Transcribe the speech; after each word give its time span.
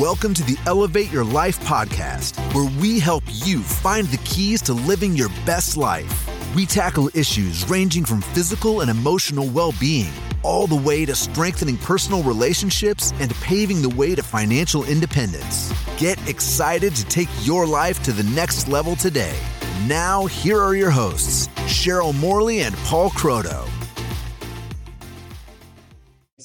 Welcome 0.00 0.34
to 0.34 0.42
the 0.42 0.58
Elevate 0.66 1.10
Your 1.10 1.24
Life 1.24 1.58
podcast, 1.60 2.38
where 2.54 2.70
we 2.82 2.98
help 2.98 3.24
you 3.28 3.62
find 3.62 4.06
the 4.08 4.18
keys 4.18 4.60
to 4.62 4.74
living 4.74 5.16
your 5.16 5.30
best 5.46 5.78
life. 5.78 6.28
We 6.54 6.66
tackle 6.66 7.08
issues 7.14 7.66
ranging 7.70 8.04
from 8.04 8.20
physical 8.20 8.82
and 8.82 8.90
emotional 8.90 9.48
well 9.48 9.72
being, 9.80 10.12
all 10.42 10.66
the 10.66 10.76
way 10.76 11.06
to 11.06 11.14
strengthening 11.14 11.78
personal 11.78 12.22
relationships 12.22 13.14
and 13.20 13.34
paving 13.36 13.80
the 13.80 13.88
way 13.88 14.14
to 14.14 14.22
financial 14.22 14.84
independence. 14.84 15.72
Get 15.96 16.18
excited 16.28 16.94
to 16.94 17.04
take 17.06 17.30
your 17.40 17.66
life 17.66 18.02
to 18.02 18.12
the 18.12 18.24
next 18.34 18.68
level 18.68 18.96
today. 18.96 19.38
Now, 19.86 20.26
here 20.26 20.60
are 20.60 20.74
your 20.74 20.90
hosts, 20.90 21.46
Cheryl 21.64 22.14
Morley 22.14 22.60
and 22.60 22.76
Paul 22.78 23.08
Croto. 23.08 23.66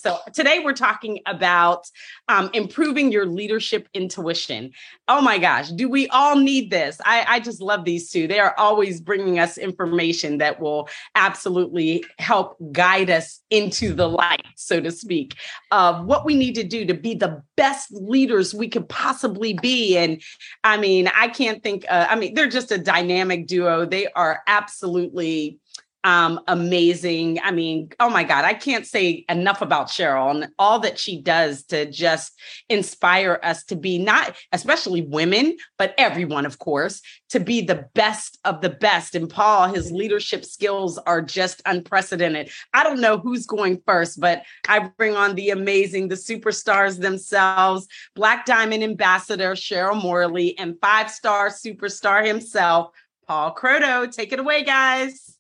So 0.02 0.18
today 0.34 0.58
we're 0.64 0.74
talking 0.74 1.20
about 1.28 1.86
um, 2.32 2.50
improving 2.54 3.12
your 3.12 3.26
leadership 3.26 3.90
intuition. 3.94 4.72
Oh 5.10 5.20
my 5.20 5.38
gosh, 5.38 5.70
do 5.70 5.90
we 5.90 6.08
all 6.08 6.38
need 6.38 6.72
this? 6.72 7.02
I, 7.04 7.26
I 7.28 7.40
just 7.42 7.62
love 7.62 7.84
these 7.84 8.10
two. 8.10 8.26
They 8.26 8.40
are 8.40 8.56
always 8.58 9.02
bringing 9.02 9.38
us 9.38 9.58
information 9.58 10.38
that 10.38 10.62
will 10.62 10.88
absolutely 11.16 12.06
help 12.20 12.56
guide 12.72 13.10
us 13.10 13.42
into 13.50 13.94
the 13.94 14.08
light, 14.08 14.46
so 14.56 14.80
to 14.80 14.92
speak, 14.92 15.36
of 15.72 16.06
what 16.06 16.24
we 16.26 16.34
need 16.34 16.56
to 16.56 16.64
do 16.64 16.86
to 16.86 16.94
be 16.94 17.16
the 17.16 17.44
best 17.58 17.92
leaders 17.92 18.54
we 18.54 18.70
could 18.70 18.88
possibly 18.88 19.54
be. 19.56 19.98
And 19.98 20.22
I 20.64 20.78
mean, 20.78 21.12
I 21.14 21.28
can't 21.28 21.62
think, 21.62 21.84
uh, 21.90 22.08
I 22.10 22.16
mean, 22.16 22.34
they're 22.34 22.48
just 22.48 22.72
a 22.72 22.78
dynamic 22.78 23.46
duo. 23.46 23.86
They 23.86 24.08
are 24.14 24.42
absolutely 24.48 25.60
um, 26.04 26.40
amazing. 26.48 27.40
I 27.44 27.52
mean, 27.52 27.90
oh 28.00 28.10
my 28.10 28.24
God, 28.24 28.44
I 28.44 28.54
can't 28.54 28.88
say 28.88 29.24
enough 29.30 29.62
about 29.62 29.88
Cheryl 29.88 30.32
and 30.32 30.52
all 30.58 30.80
that 30.80 30.98
she 30.98 31.22
does 31.22 31.64
to 31.66 31.90
just 31.90 32.40
inspire 32.70 33.40
us 33.44 33.64
to 33.66 33.76
be 33.76 34.00
not, 34.00 34.36
especially 34.52 35.02
women, 35.02 35.56
but 35.78 35.94
everyone, 35.98 36.46
of 36.46 36.58
course, 36.58 37.02
to 37.30 37.40
be 37.40 37.62
the 37.62 37.88
best 37.94 38.40
of 38.46 38.62
the 38.62 38.70
best. 38.70 39.14
And 39.14 39.30
Paul, 39.30 39.74
his 39.74 39.92
leadership 39.92 40.44
skills 40.44 40.98
are 40.98 41.22
just 41.22 41.62
unprecedented. 41.66 42.50
I 42.74 42.84
don't 42.84 43.02
know 43.02 43.18
who's 43.18 43.46
going 43.46 43.82
first, 43.86 44.20
but 44.20 44.42
I 44.68 44.80
bring 44.98 45.16
on 45.16 45.36
the 45.36 45.52
amazing, 45.52 46.08
the 46.08 46.16
superstars 46.16 47.00
themselves, 47.00 47.88
Black 48.16 48.46
Diamond 48.46 48.84
Ambassador 48.84 49.54
Cheryl 49.54 50.02
Morley, 50.02 50.58
and 50.58 50.80
five 50.82 51.12
star 51.12 51.50
superstar 51.50 52.26
himself, 52.26 52.92
Paul 53.28 53.54
Croto. 53.54 54.12
Take 54.12 54.34
it 54.34 54.40
away, 54.40 54.64
guys. 54.64 55.38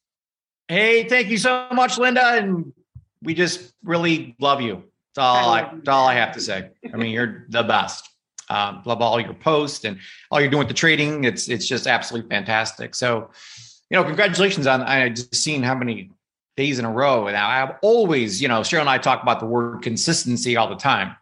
Hey, 0.72 1.03
thank 1.03 1.27
you 1.27 1.38
so 1.38 1.67
much, 1.73 1.97
Linda. 1.97 2.25
And 2.25 2.72
we 3.22 3.33
just 3.33 3.73
really 3.83 4.38
love 4.39 4.61
you. 4.61 4.83
That's 5.14 5.17
all 5.17 5.50
I, 5.50 5.64
I 5.64 5.72
that's 5.73 5.89
all 5.89 6.08
I 6.08 6.14
have 6.14 6.31
to 6.36 6.39
say. 6.39 6.69
I 6.94 6.95
mean, 6.95 7.11
you're 7.11 7.45
the 7.50 7.64
best. 7.64 8.09
Um, 8.50 8.81
love 8.86 9.02
all 9.02 9.19
your 9.19 9.33
posts 9.33 9.83
and 9.83 9.99
all 10.31 10.39
you're 10.39 10.49
doing 10.49 10.59
with 10.59 10.69
the 10.69 10.73
trading. 10.73 11.25
It's 11.25 11.49
it's 11.49 11.67
just 11.67 11.88
absolutely 11.88 12.30
fantastic. 12.30 12.95
So, 12.95 13.31
you 13.89 13.97
know, 13.97 14.05
congratulations 14.05 14.66
on 14.66 14.81
I 14.83 15.09
just 15.09 15.36
seen 15.36 15.61
how 15.61 15.75
many 15.75 16.09
days 16.55 16.80
in 16.80 16.86
a 16.86 16.92
row. 16.92 17.27
Now 17.27 17.49
I've 17.49 17.75
always, 17.81 18.42
you 18.42 18.47
know, 18.47 18.61
Cheryl 18.61 18.80
and 18.80 18.89
I 18.89 18.97
talk 18.97 19.22
about 19.22 19.42
the 19.42 19.47
word 19.47 19.81
consistency 19.81 20.55
all 20.55 20.69
the 20.69 20.77
time, 20.77 21.17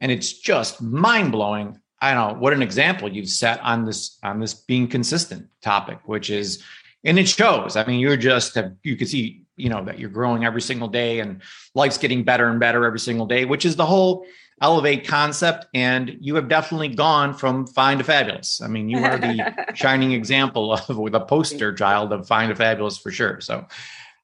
and 0.00 0.10
it's 0.10 0.32
just 0.32 0.80
mind 0.80 1.30
blowing. 1.30 1.78
I 2.00 2.14
don't 2.14 2.32
know 2.32 2.40
what 2.40 2.54
an 2.54 2.62
example 2.62 3.12
you've 3.12 3.28
set 3.28 3.60
on 3.60 3.84
this 3.84 4.18
on 4.22 4.40
this 4.40 4.54
being 4.54 4.88
consistent 4.88 5.46
topic, 5.60 5.98
which 6.06 6.30
is 6.30 6.62
and 7.04 7.18
it 7.18 7.28
shows. 7.28 7.76
I 7.76 7.84
mean, 7.84 8.00
you're 8.00 8.16
just 8.16 8.56
you 8.82 8.96
can 8.96 9.06
see, 9.06 9.42
you 9.56 9.68
know, 9.68 9.84
that 9.84 9.98
you're 9.98 10.10
growing 10.10 10.44
every 10.44 10.62
single 10.62 10.88
day, 10.88 11.20
and 11.20 11.42
life's 11.74 11.98
getting 11.98 12.24
better 12.24 12.48
and 12.48 12.58
better 12.58 12.84
every 12.84 13.00
single 13.00 13.26
day, 13.26 13.44
which 13.44 13.64
is 13.64 13.76
the 13.76 13.86
whole 13.86 14.26
elevate 14.60 15.06
concept. 15.06 15.66
And 15.74 16.16
you 16.20 16.34
have 16.36 16.48
definitely 16.48 16.88
gone 16.88 17.34
from 17.34 17.66
fine 17.66 17.98
to 17.98 18.04
fabulous. 18.04 18.60
I 18.60 18.68
mean, 18.68 18.88
you 18.88 18.98
are 18.98 19.18
the 19.18 19.54
shining 19.74 20.12
example 20.12 20.72
of 20.72 21.12
the 21.12 21.20
poster 21.20 21.72
child 21.72 22.12
of 22.12 22.26
fine 22.26 22.48
to 22.48 22.54
fabulous 22.54 22.98
for 22.98 23.10
sure. 23.10 23.40
So. 23.40 23.66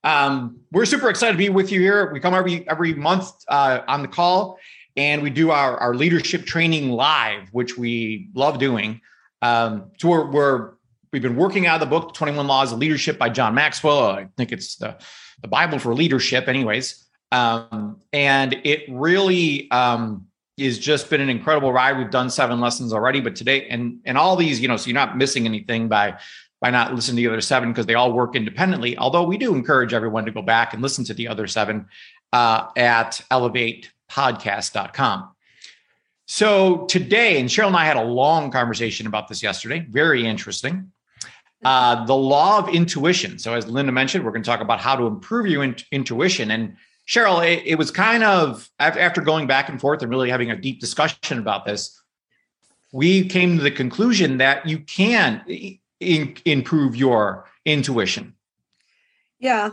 Um, 0.03 0.61
we're 0.73 0.87
super 0.87 1.11
excited 1.11 1.33
to 1.33 1.37
be 1.37 1.51
with 1.51 1.71
you 1.71 1.79
here. 1.79 2.11
We 2.11 2.21
come 2.21 2.33
every 2.33 2.67
every 2.71 2.95
month 2.95 3.33
uh, 3.49 3.81
on 3.87 4.01
the 4.01 4.09
call, 4.09 4.59
and 4.97 5.23
we 5.23 5.29
do 5.29 5.51
our 5.51 5.77
our 5.77 5.95
leadership 5.95 6.47
training 6.47 6.89
live, 6.89 7.51
which 7.53 7.77
we 7.77 8.31
love 8.33 8.59
doing. 8.59 9.03
Um, 9.43 9.91
so 9.99 10.09
we're, 10.09 10.31
we're 10.31 10.71
we've 11.13 11.23
been 11.23 11.37
working 11.37 11.67
out 11.67 11.75
of 11.75 11.81
the 11.81 11.87
book 11.87 12.15
21 12.15 12.47
laws 12.47 12.73
of 12.73 12.79
leadership 12.79 13.19
by 13.19 13.29
john 13.29 13.55
maxwell. 13.55 14.11
I 14.11 14.29
think 14.37 14.53
it's 14.53 14.77
the, 14.77 14.97
the 15.43 15.49
bible 15.49 15.79
for 15.79 15.95
leadership 15.95 16.49
anyways. 16.49 17.07
Um, 17.33 18.01
and 18.13 18.61
it 18.65 18.87
really 18.89 19.71
um, 19.71 20.27
is 20.57 20.81
just 20.81 21.09
been 21.09 21.21
an 21.21 21.31
incredible 21.31 21.73
ride. 21.73 21.97
We've 21.97 22.11
done 22.11 22.29
seven 22.29 22.59
lessons 22.61 22.93
already 22.93 23.21
but 23.21 23.37
today 23.37 23.69
and 23.69 24.01
and 24.05 24.19
all 24.19 24.35
these 24.37 24.61
you 24.61 24.69
know 24.69 24.77
so 24.77 24.89
you're 24.89 24.95
not 24.95 25.17
missing 25.17 25.47
anything 25.47 25.89
by 25.89 26.19
by 26.61 26.71
not 26.71 26.95
listening 26.95 27.17
to 27.17 27.23
the 27.23 27.29
other 27.33 27.41
seven 27.41 27.71
because 27.71 27.87
they 27.87 27.95
all 27.95 28.13
work 28.13 28.37
independently 28.37 28.99
although 28.99 29.23
we 29.23 29.39
do 29.39 29.55
encourage 29.55 29.95
everyone 29.95 30.27
to 30.27 30.33
go 30.33 30.43
back 30.43 30.75
and 30.75 30.83
listen 30.83 31.05
to 31.05 31.15
the 31.15 31.29
other 31.29 31.47
seven 31.47 31.87
uh, 32.33 32.67
at 32.77 33.23
elevatepodcast.com 33.31 35.31
so 36.33 36.87
today, 36.87 37.41
and 37.41 37.49
Cheryl 37.49 37.67
and 37.67 37.77
I 37.77 37.85
had 37.85 37.97
a 37.97 38.05
long 38.05 38.53
conversation 38.53 39.09
about 39.09 39.27
this 39.27 39.43
yesterday, 39.43 39.85
very 39.91 40.25
interesting. 40.25 40.93
Uh, 41.63 42.05
the 42.07 42.17
law 42.17 42.59
of 42.59 42.75
intuition. 42.75 43.39
So, 43.39 43.53
as 43.53 43.67
Linda 43.69 43.93
mentioned, 43.93 44.25
we're 44.25 44.31
going 44.31 44.43
to 44.43 44.49
talk 44.49 44.63
about 44.63 44.81
how 44.81 44.97
to 44.97 45.07
improve 45.07 45.47
your 45.47 45.63
in- 45.63 45.77
intuition. 45.93 46.51
And 46.51 46.77
Cheryl, 47.07 47.47
it, 47.47 47.63
it, 47.67 47.75
was 47.75 47.91
kind 47.91 48.25
of 48.25 48.71
after 48.79 49.21
going 49.21 49.47
back 49.47 49.69
and 49.69 49.79
forth 49.79 50.01
and 50.03 50.11
really 50.11 50.31
having 50.31 50.51
a 50.51 50.57
deep 50.57 50.81
discussion 50.81 51.39
about 51.39 51.67
this, 51.67 52.01
we 52.93 53.29
came 53.29 53.59
to 53.59 53.63
the 53.63 53.71
conclusion 53.71 54.39
that 54.39 54.67
you 54.67 54.79
can 54.79 55.45
in- 56.01 56.37
improve 56.47 56.97
your 56.97 57.47
intuition. 57.67 58.35
Yeah. 59.39 59.73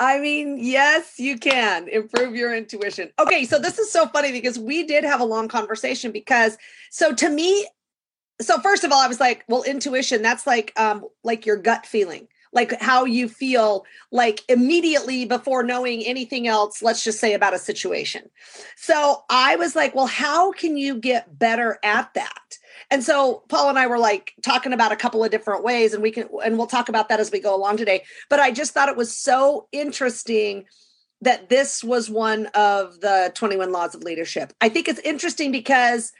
I 0.00 0.18
mean, 0.18 0.58
yes, 0.58 1.18
you 1.18 1.38
can 1.38 1.88
improve 1.88 2.34
your 2.34 2.54
intuition. 2.54 3.12
Okay, 3.18 3.44
so 3.44 3.60
this 3.60 3.78
is 3.78 3.92
so 3.92 4.06
funny 4.08 4.32
because 4.32 4.58
we 4.58 4.84
did 4.84 5.04
have 5.04 5.20
a 5.20 5.24
long 5.24 5.46
conversation 5.46 6.10
because 6.10 6.58
so 6.90 7.14
to 7.14 7.30
me 7.30 7.68
so 8.40 8.58
first 8.60 8.84
of 8.84 8.92
all 8.92 9.00
i 9.00 9.08
was 9.08 9.20
like 9.20 9.44
well 9.48 9.62
intuition 9.62 10.22
that's 10.22 10.46
like 10.46 10.72
um 10.76 11.04
like 11.22 11.46
your 11.46 11.56
gut 11.56 11.86
feeling 11.86 12.28
like 12.54 12.80
how 12.80 13.04
you 13.04 13.28
feel 13.28 13.84
like 14.12 14.40
immediately 14.48 15.24
before 15.24 15.62
knowing 15.62 16.02
anything 16.04 16.46
else 16.46 16.82
let's 16.82 17.04
just 17.04 17.18
say 17.18 17.34
about 17.34 17.52
a 17.52 17.58
situation. 17.58 18.30
So 18.76 19.24
i 19.28 19.56
was 19.56 19.76
like 19.76 19.94
well 19.94 20.06
how 20.06 20.52
can 20.52 20.76
you 20.76 20.94
get 20.94 21.38
better 21.38 21.78
at 21.82 22.14
that? 22.14 22.58
And 22.90 23.02
so 23.02 23.42
paul 23.48 23.68
and 23.68 23.78
i 23.78 23.86
were 23.86 23.98
like 23.98 24.34
talking 24.42 24.72
about 24.72 24.92
a 24.92 24.96
couple 24.96 25.22
of 25.22 25.30
different 25.30 25.64
ways 25.64 25.92
and 25.92 26.02
we 26.02 26.12
can 26.12 26.28
and 26.44 26.56
we'll 26.56 26.68
talk 26.68 26.88
about 26.88 27.08
that 27.10 27.20
as 27.20 27.30
we 27.30 27.40
go 27.40 27.54
along 27.54 27.76
today. 27.76 28.04
But 28.30 28.40
i 28.40 28.50
just 28.50 28.72
thought 28.72 28.88
it 28.88 28.96
was 28.96 29.14
so 29.14 29.68
interesting 29.72 30.64
that 31.20 31.48
this 31.48 31.82
was 31.82 32.10
one 32.10 32.46
of 32.54 33.00
the 33.00 33.32
21 33.34 33.72
laws 33.72 33.94
of 33.94 34.02
leadership. 34.02 34.52
I 34.60 34.68
think 34.68 34.88
it's 34.88 35.00
interesting 35.00 35.52
because 35.52 36.12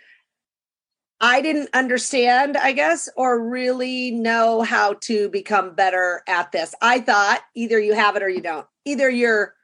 I 1.24 1.40
didn't 1.40 1.70
understand, 1.72 2.58
I 2.58 2.72
guess, 2.72 3.08
or 3.16 3.40
really 3.42 4.10
know 4.10 4.60
how 4.60 4.92
to 5.04 5.30
become 5.30 5.74
better 5.74 6.22
at 6.28 6.52
this. 6.52 6.74
I 6.82 7.00
thought 7.00 7.40
either 7.54 7.80
you 7.80 7.94
have 7.94 8.14
it 8.16 8.22
or 8.22 8.28
you 8.28 8.42
don't. 8.42 8.66
Either 8.84 9.08
you're 9.08 9.54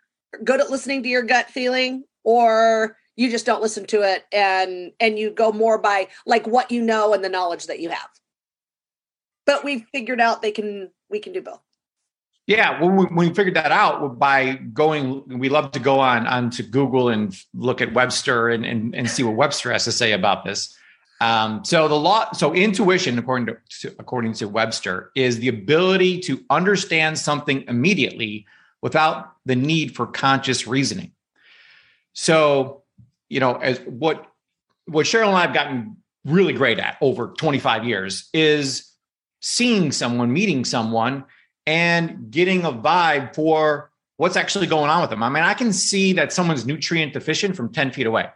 good 0.42 0.62
at 0.62 0.70
listening 0.70 1.02
to 1.02 1.08
your 1.10 1.20
gut 1.22 1.50
feeling 1.50 2.04
or 2.24 2.96
you 3.14 3.30
just 3.30 3.44
don't 3.44 3.60
listen 3.60 3.84
to 3.88 4.00
it 4.00 4.24
and 4.32 4.92
and 5.00 5.18
you 5.18 5.30
go 5.32 5.52
more 5.52 5.76
by 5.76 6.08
like 6.24 6.46
what 6.46 6.70
you 6.70 6.80
know 6.80 7.12
and 7.12 7.22
the 7.22 7.28
knowledge 7.28 7.66
that 7.66 7.78
you 7.78 7.90
have. 7.90 8.08
But 9.44 9.62
we 9.62 9.80
figured 9.92 10.18
out 10.18 10.40
they 10.40 10.52
can 10.52 10.90
we 11.10 11.18
can 11.18 11.34
do 11.34 11.42
both. 11.42 11.60
Yeah, 12.46 12.80
when 12.80 12.96
we, 12.96 13.04
when 13.04 13.28
we 13.28 13.34
figured 13.34 13.56
that 13.56 13.70
out 13.70 14.18
by 14.18 14.54
going, 14.54 15.38
we 15.38 15.50
love 15.50 15.72
to 15.72 15.78
go 15.78 16.00
on 16.00 16.26
onto 16.26 16.62
Google 16.62 17.10
and 17.10 17.36
look 17.52 17.82
at 17.82 17.92
Webster 17.92 18.48
and, 18.48 18.64
and, 18.64 18.94
and 18.94 19.10
see 19.10 19.22
what 19.22 19.36
Webster 19.36 19.70
has 19.70 19.84
to 19.84 19.92
say 19.92 20.12
about 20.12 20.46
this. 20.46 20.74
Um, 21.20 21.64
so 21.64 21.86
the 21.86 21.96
law, 21.96 22.32
so 22.32 22.54
intuition, 22.54 23.18
according 23.18 23.54
to, 23.80 23.94
according 23.98 24.32
to 24.34 24.48
Webster, 24.48 25.10
is 25.14 25.38
the 25.38 25.48
ability 25.48 26.20
to 26.20 26.42
understand 26.48 27.18
something 27.18 27.64
immediately 27.68 28.46
without 28.80 29.34
the 29.44 29.54
need 29.54 29.94
for 29.94 30.06
conscious 30.06 30.66
reasoning. 30.66 31.12
So, 32.14 32.82
you 33.28 33.38
know, 33.38 33.56
as 33.56 33.80
what 33.80 34.26
what 34.86 35.06
Cheryl 35.06 35.28
and 35.28 35.36
I 35.36 35.42
have 35.42 35.54
gotten 35.54 35.96
really 36.24 36.52
great 36.52 36.78
at 36.78 36.96
over 37.00 37.28
25 37.28 37.84
years 37.84 38.28
is 38.32 38.90
seeing 39.40 39.92
someone, 39.92 40.32
meeting 40.32 40.64
someone, 40.64 41.24
and 41.66 42.30
getting 42.30 42.64
a 42.64 42.72
vibe 42.72 43.34
for 43.34 43.90
what's 44.16 44.36
actually 44.36 44.66
going 44.66 44.90
on 44.90 45.00
with 45.00 45.10
them. 45.10 45.22
I 45.22 45.28
mean, 45.28 45.44
I 45.44 45.54
can 45.54 45.72
see 45.72 46.12
that 46.14 46.32
someone's 46.32 46.66
nutrient 46.66 47.12
deficient 47.12 47.56
from 47.56 47.72
10 47.72 47.92
feet 47.92 48.06
away. 48.06 48.28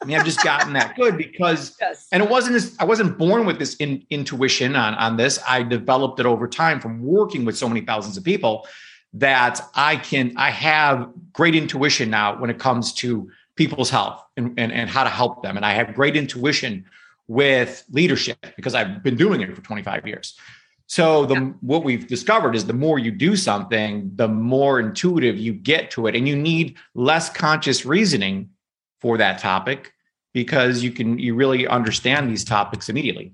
I 0.00 0.04
mean, 0.04 0.18
I've 0.18 0.24
just 0.24 0.42
gotten 0.42 0.72
that 0.74 0.96
good 0.96 1.16
because, 1.16 1.76
yes. 1.80 2.06
and 2.12 2.22
it 2.22 2.28
wasn't, 2.28 2.74
I 2.80 2.84
wasn't 2.84 3.18
born 3.18 3.46
with 3.46 3.58
this 3.58 3.76
in, 3.76 4.04
intuition 4.10 4.76
on, 4.76 4.94
on 4.94 5.16
this. 5.16 5.38
I 5.48 5.62
developed 5.62 6.20
it 6.20 6.26
over 6.26 6.48
time 6.48 6.80
from 6.80 7.02
working 7.02 7.44
with 7.44 7.56
so 7.56 7.68
many 7.68 7.80
thousands 7.82 8.16
of 8.16 8.24
people 8.24 8.66
that 9.14 9.60
I 9.74 9.96
can, 9.96 10.32
I 10.36 10.50
have 10.50 11.10
great 11.32 11.54
intuition 11.54 12.10
now 12.10 12.38
when 12.38 12.50
it 12.50 12.58
comes 12.58 12.92
to 12.94 13.30
people's 13.56 13.90
health 13.90 14.22
and, 14.36 14.54
and, 14.58 14.70
and 14.72 14.90
how 14.90 15.04
to 15.04 15.10
help 15.10 15.42
them. 15.42 15.56
And 15.56 15.64
I 15.64 15.72
have 15.72 15.94
great 15.94 16.16
intuition 16.16 16.84
with 17.28 17.84
leadership 17.90 18.38
because 18.56 18.74
I've 18.74 19.02
been 19.02 19.16
doing 19.16 19.40
it 19.40 19.54
for 19.54 19.62
25 19.62 20.06
years. 20.06 20.38
So 20.86 21.26
the 21.26 21.34
yeah. 21.34 21.50
what 21.60 21.82
we've 21.82 22.06
discovered 22.06 22.54
is 22.54 22.66
the 22.66 22.72
more 22.72 22.98
you 22.98 23.10
do 23.10 23.34
something, 23.34 24.12
the 24.14 24.28
more 24.28 24.78
intuitive 24.78 25.36
you 25.36 25.52
get 25.52 25.90
to 25.92 26.06
it 26.06 26.14
and 26.14 26.28
you 26.28 26.36
need 26.36 26.76
less 26.94 27.28
conscious 27.28 27.84
reasoning 27.84 28.50
for 29.06 29.16
that 29.16 29.38
topic 29.38 29.92
because 30.34 30.82
you 30.82 30.90
can 30.90 31.16
you 31.16 31.32
really 31.36 31.64
understand 31.64 32.28
these 32.28 32.42
topics 32.42 32.88
immediately. 32.88 33.32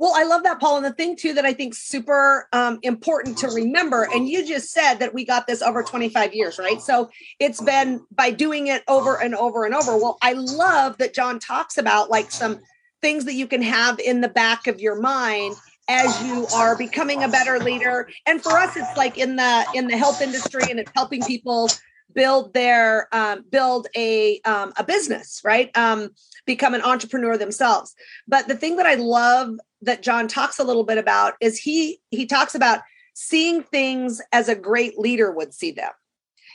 Well, 0.00 0.12
I 0.16 0.24
love 0.24 0.42
that, 0.42 0.58
Paul. 0.58 0.78
And 0.78 0.84
the 0.84 0.92
thing 0.92 1.14
too 1.14 1.32
that 1.34 1.46
I 1.46 1.52
think 1.52 1.74
super 1.76 2.48
um, 2.52 2.80
important 2.82 3.38
to 3.38 3.46
remember, 3.46 4.08
and 4.12 4.28
you 4.28 4.44
just 4.44 4.72
said 4.72 4.94
that 4.94 5.14
we 5.14 5.24
got 5.24 5.46
this 5.46 5.62
over 5.62 5.84
25 5.84 6.34
years, 6.34 6.58
right? 6.58 6.80
So 6.80 7.08
it's 7.38 7.62
been 7.62 8.04
by 8.10 8.32
doing 8.32 8.66
it 8.66 8.82
over 8.88 9.22
and 9.22 9.36
over 9.36 9.64
and 9.64 9.76
over. 9.76 9.96
Well, 9.96 10.18
I 10.22 10.32
love 10.32 10.98
that 10.98 11.14
John 11.14 11.38
talks 11.38 11.78
about 11.78 12.10
like 12.10 12.32
some 12.32 12.58
things 13.00 13.26
that 13.26 13.34
you 13.34 13.46
can 13.46 13.62
have 13.62 14.00
in 14.00 14.22
the 14.22 14.28
back 14.28 14.66
of 14.66 14.80
your 14.80 15.00
mind 15.00 15.54
as 15.88 16.20
you 16.26 16.48
are 16.52 16.76
becoming 16.76 17.22
a 17.22 17.28
better 17.28 17.60
leader 17.60 18.08
and 18.26 18.42
for 18.42 18.58
us 18.58 18.76
it's 18.76 18.96
like 18.96 19.18
in 19.18 19.36
the 19.36 19.64
in 19.72 19.86
the 19.86 19.96
health 19.96 20.20
industry 20.20 20.64
and 20.68 20.80
it's 20.80 20.90
helping 20.96 21.22
people 21.22 21.70
build 22.12 22.54
their 22.54 23.08
um, 23.12 23.44
build 23.50 23.88
a 23.96 24.40
um, 24.44 24.72
a 24.76 24.84
business 24.84 25.40
right 25.44 25.76
um, 25.76 26.10
become 26.46 26.74
an 26.74 26.82
entrepreneur 26.82 27.36
themselves 27.36 27.94
but 28.26 28.48
the 28.48 28.56
thing 28.56 28.76
that 28.76 28.86
i 28.86 28.94
love 28.94 29.56
that 29.82 30.02
john 30.02 30.28
talks 30.28 30.58
a 30.58 30.64
little 30.64 30.84
bit 30.84 30.98
about 30.98 31.34
is 31.40 31.58
he 31.58 32.00
he 32.10 32.26
talks 32.26 32.54
about 32.54 32.80
seeing 33.14 33.62
things 33.62 34.20
as 34.32 34.48
a 34.48 34.54
great 34.54 34.98
leader 34.98 35.32
would 35.32 35.52
see 35.54 35.70
them 35.70 35.92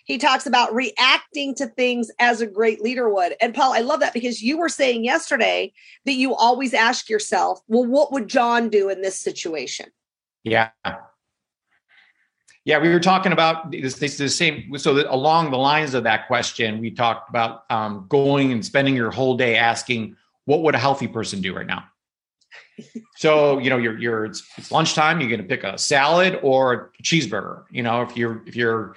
he 0.05 0.17
talks 0.17 0.45
about 0.45 0.73
reacting 0.73 1.55
to 1.55 1.67
things 1.67 2.11
as 2.19 2.41
a 2.41 2.47
great 2.47 2.81
leader 2.81 3.09
would. 3.09 3.35
And 3.41 3.53
Paul, 3.53 3.73
I 3.73 3.79
love 3.79 3.99
that 3.99 4.13
because 4.13 4.41
you 4.41 4.57
were 4.57 4.69
saying 4.69 5.03
yesterday 5.03 5.71
that 6.05 6.13
you 6.13 6.35
always 6.35 6.73
ask 6.73 7.09
yourself, 7.09 7.61
well, 7.67 7.85
what 7.85 8.11
would 8.11 8.27
John 8.27 8.69
do 8.69 8.89
in 8.89 9.01
this 9.01 9.17
situation? 9.17 9.87
Yeah. 10.43 10.69
Yeah, 12.63 12.77
we 12.77 12.89
were 12.89 12.99
talking 12.99 13.31
about 13.31 13.71
this, 13.71 13.95
this 13.95 14.17
the 14.17 14.29
same. 14.29 14.77
So 14.77 15.03
along 15.09 15.49
the 15.49 15.57
lines 15.57 15.93
of 15.93 16.03
that 16.03 16.27
question, 16.27 16.79
we 16.79 16.91
talked 16.91 17.29
about 17.29 17.63
um, 17.71 18.05
going 18.07 18.51
and 18.51 18.63
spending 18.63 18.95
your 18.95 19.09
whole 19.09 19.35
day 19.35 19.55
asking, 19.55 20.15
what 20.45 20.61
would 20.61 20.75
a 20.75 20.77
healthy 20.77 21.07
person 21.07 21.41
do 21.41 21.55
right 21.55 21.67
now? 21.67 21.85
so 23.15 23.59
you 23.59 23.69
know 23.69 23.77
you're 23.77 23.97
you're 23.99 24.25
it's, 24.25 24.43
it's 24.57 24.71
lunchtime 24.71 25.19
you're 25.19 25.29
going 25.29 25.41
to 25.41 25.47
pick 25.47 25.63
a 25.63 25.77
salad 25.77 26.39
or 26.41 26.91
a 26.97 27.03
cheeseburger 27.03 27.63
you 27.69 27.83
know 27.83 28.01
if 28.01 28.17
you're 28.17 28.41
if 28.47 28.55
you're 28.55 28.95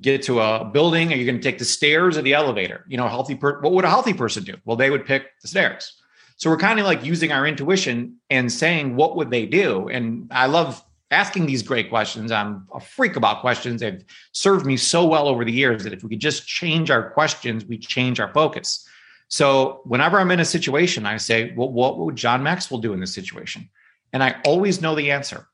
get 0.00 0.22
to 0.24 0.40
a 0.40 0.64
building, 0.64 1.12
are 1.12 1.16
you 1.16 1.24
going 1.24 1.36
to 1.36 1.42
take 1.42 1.58
the 1.58 1.64
stairs 1.64 2.16
or 2.16 2.22
the 2.22 2.34
elevator? 2.34 2.84
You 2.88 2.96
know, 2.96 3.08
healthy 3.08 3.34
per- 3.34 3.60
what 3.60 3.72
would 3.72 3.84
a 3.84 3.90
healthy 3.90 4.14
person 4.14 4.44
do? 4.44 4.54
Well, 4.64 4.76
they 4.76 4.90
would 4.90 5.06
pick 5.06 5.40
the 5.40 5.48
stairs. 5.48 5.94
So 6.36 6.50
we're 6.50 6.56
kind 6.56 6.78
of 6.78 6.86
like 6.86 7.04
using 7.04 7.32
our 7.32 7.46
intuition 7.46 8.16
and 8.30 8.50
saying 8.50 8.96
what 8.96 9.16
would 9.16 9.30
they 9.30 9.46
do? 9.46 9.88
And 9.88 10.28
I 10.30 10.46
love 10.46 10.82
asking 11.10 11.46
these 11.46 11.62
great 11.62 11.88
questions. 11.88 12.30
I'm 12.30 12.66
a 12.74 12.80
freak 12.80 13.16
about 13.16 13.40
questions. 13.40 13.80
They've 13.80 14.04
served 14.32 14.66
me 14.66 14.76
so 14.76 15.06
well 15.06 15.28
over 15.28 15.44
the 15.44 15.52
years 15.52 15.84
that 15.84 15.92
if 15.92 16.02
we 16.02 16.10
could 16.10 16.20
just 16.20 16.46
change 16.46 16.90
our 16.90 17.10
questions, 17.10 17.64
we 17.64 17.78
change 17.78 18.20
our 18.20 18.32
focus. 18.32 18.86
So 19.28 19.80
whenever 19.84 20.18
I'm 20.18 20.30
in 20.30 20.40
a 20.40 20.44
situation, 20.44 21.06
I 21.06 21.16
say, 21.18 21.52
well, 21.56 21.70
what 21.70 21.98
would 21.98 22.16
John 22.16 22.42
Maxwell 22.42 22.80
do 22.80 22.92
in 22.92 23.00
this 23.00 23.14
situation? 23.14 23.68
And 24.12 24.22
I 24.22 24.36
always 24.44 24.80
know 24.80 24.94
the 24.94 25.10
answer. 25.10 25.46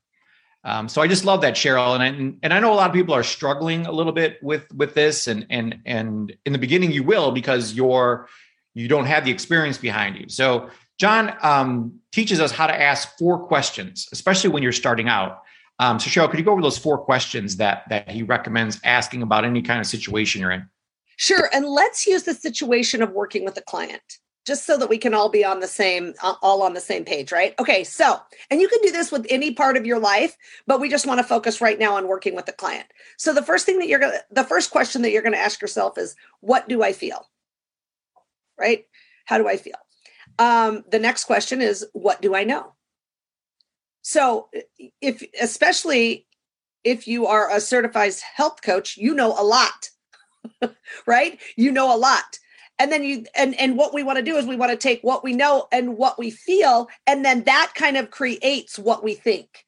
Um, 0.63 0.89
so 0.89 1.01
I 1.01 1.07
just 1.07 1.25
love 1.25 1.41
that, 1.41 1.53
Cheryl, 1.53 1.93
and 1.93 2.03
I, 2.03 2.07
and 2.41 2.53
I 2.53 2.59
know 2.59 2.73
a 2.73 2.75
lot 2.75 2.89
of 2.89 2.95
people 2.95 3.13
are 3.13 3.23
struggling 3.23 3.85
a 3.85 3.91
little 3.91 4.11
bit 4.11 4.41
with 4.41 4.65
with 4.73 4.95
this, 4.95 5.27
and 5.27 5.45
and 5.51 5.79
and 5.85 6.35
in 6.43 6.53
the 6.53 6.59
beginning 6.59 6.91
you 6.91 7.03
will 7.03 7.31
because 7.31 7.75
you're 7.75 8.27
you 8.73 8.87
don't 8.87 9.05
have 9.05 9.25
the 9.25 9.31
experience 9.31 9.77
behind 9.77 10.17
you. 10.17 10.27
So 10.27 10.71
John 10.97 11.35
um, 11.43 11.99
teaches 12.11 12.39
us 12.39 12.51
how 12.51 12.65
to 12.65 12.81
ask 12.81 13.15
four 13.17 13.45
questions, 13.45 14.07
especially 14.11 14.49
when 14.49 14.63
you're 14.63 14.71
starting 14.71 15.07
out. 15.07 15.43
Um, 15.79 15.99
so 15.99 16.09
Cheryl, 16.09 16.29
could 16.29 16.39
you 16.39 16.45
go 16.45 16.51
over 16.51 16.61
those 16.61 16.77
four 16.77 16.97
questions 16.97 17.57
that 17.57 17.83
that 17.89 18.09
he 18.09 18.23
recommends 18.23 18.79
asking 18.83 19.21
about 19.21 19.45
any 19.45 19.61
kind 19.61 19.79
of 19.79 19.87
situation 19.87 20.41
you're 20.41 20.51
in? 20.51 20.67
Sure, 21.17 21.49
and 21.53 21.65
let's 21.65 22.05
use 22.07 22.23
the 22.23 22.33
situation 22.33 23.01
of 23.01 23.11
working 23.11 23.45
with 23.45 23.57
a 23.57 23.61
client 23.61 24.19
just 24.45 24.65
so 24.65 24.77
that 24.77 24.89
we 24.89 24.97
can 24.97 25.13
all 25.13 25.29
be 25.29 25.43
on 25.43 25.59
the 25.59 25.67
same 25.67 26.13
all 26.21 26.61
on 26.61 26.73
the 26.73 26.79
same 26.79 27.03
page 27.03 27.31
right? 27.31 27.53
Okay 27.59 27.83
so 27.83 28.19
and 28.49 28.61
you 28.61 28.67
can 28.67 28.79
do 28.81 28.91
this 28.91 29.11
with 29.11 29.25
any 29.29 29.51
part 29.51 29.75
of 29.75 29.85
your 29.85 29.99
life 29.99 30.37
but 30.67 30.79
we 30.79 30.89
just 30.89 31.07
want 31.07 31.19
to 31.19 31.23
focus 31.23 31.61
right 31.61 31.79
now 31.79 31.95
on 31.95 32.07
working 32.07 32.35
with 32.35 32.45
the 32.45 32.51
client. 32.51 32.87
So 33.17 33.33
the 33.33 33.43
first 33.43 33.65
thing 33.65 33.79
that 33.79 33.87
you're 33.87 33.99
to 33.99 34.23
the 34.31 34.43
first 34.43 34.71
question 34.71 35.01
that 35.01 35.11
you're 35.11 35.23
to 35.23 35.37
ask 35.37 35.61
yourself 35.61 35.97
is 35.97 36.15
what 36.41 36.69
do 36.69 36.83
i 36.83 36.93
feel? 36.93 37.27
Right? 38.57 38.85
How 39.25 39.37
do 39.37 39.47
i 39.47 39.57
feel? 39.57 39.75
Um, 40.37 40.83
the 40.91 40.99
next 40.99 41.25
question 41.25 41.61
is 41.61 41.85
what 41.93 42.21
do 42.21 42.35
i 42.35 42.43
know 42.43 42.74
so 44.07 44.49
if 45.01 45.23
especially 45.41 46.27
if 46.83 47.07
you 47.07 47.25
are 47.25 47.49
a 47.51 47.59
certified 47.59 48.13
health 48.35 48.61
coach 48.61 48.97
you 48.97 49.13
know 49.13 49.31
a 49.39 49.43
lot 49.43 49.89
right? 51.07 51.39
You 51.55 51.71
know 51.71 51.95
a 51.95 51.97
lot. 51.97 52.39
And 52.77 52.91
then 52.91 53.03
you 53.03 53.25
and 53.35 53.59
and 53.59 53.77
what 53.77 53.93
we 53.93 54.03
want 54.03 54.17
to 54.17 54.23
do 54.23 54.35
is 54.35 54.45
we 54.45 54.57
want 54.57 54.71
to 54.71 54.77
take 54.77 55.01
what 55.01 55.23
we 55.23 55.33
know 55.33 55.67
and 55.71 55.97
what 55.97 56.19
we 56.19 56.29
feel 56.29 56.89
and 57.07 57.23
then 57.23 57.45
that 57.45 57.71
kind 57.73 57.95
of 57.95 58.11
creates 58.11 58.77
what 58.77 59.03
we 59.03 59.13
think 59.13 59.65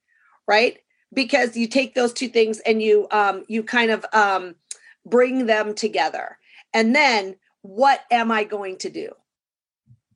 right? 0.49 0.79
Because 1.13 1.57
you 1.57 1.67
take 1.67 1.93
those 1.93 2.13
two 2.13 2.27
things 2.29 2.59
and 2.59 2.81
you 2.81 3.07
um 3.11 3.43
you 3.47 3.63
kind 3.63 3.91
of 3.91 4.05
um 4.11 4.55
bring 5.05 5.45
them 5.45 5.73
together. 5.73 6.37
And 6.73 6.93
then 6.93 7.37
what 7.61 8.01
am 8.11 8.31
i 8.31 8.43
going 8.43 8.77
to 8.77 8.89
do 8.89 9.11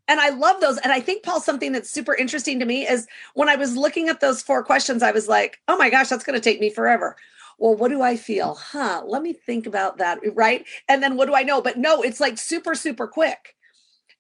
and 0.08 0.20
I 0.20 0.30
love 0.30 0.62
those. 0.62 0.78
And 0.80 0.92
I 0.92 1.00
think, 1.00 1.24
Paul, 1.24 1.40
something 1.40 1.72
that's 1.72 1.90
super 1.90 2.14
interesting 2.14 2.60
to 2.60 2.66
me 2.66 2.88
is 2.88 3.08
when 3.34 3.50
I 3.50 3.56
was 3.56 3.76
looking 3.76 4.10
at 4.10 4.20
those 4.20 4.42
four 4.42 4.64
questions, 4.64 5.04
I 5.04 5.12
was 5.12 5.28
like, 5.28 5.60
oh 5.68 5.78
my 5.78 5.90
gosh, 5.90 6.10
that's 6.10 6.24
going 6.24 6.40
to 6.40 6.44
take 6.44 6.60
me 6.60 6.70
forever 6.70 7.16
well, 7.62 7.76
what 7.76 7.90
do 7.90 8.02
I 8.02 8.18
feel? 8.18 8.56
Huh, 8.56 9.04
let 9.06 9.22
me 9.22 9.34
think 9.34 9.68
about 9.68 10.00
that. 10.00 10.20
Right. 10.34 10.66
And 10.90 11.02
then 11.02 11.16
what 11.16 11.28
do 11.28 11.36
I 11.36 11.44
know? 11.44 11.62
But 11.62 11.78
no, 11.78 12.02
it's 12.02 12.20
like 12.20 12.40
super, 12.40 12.74
super 12.74 13.08
quick. 13.08 13.56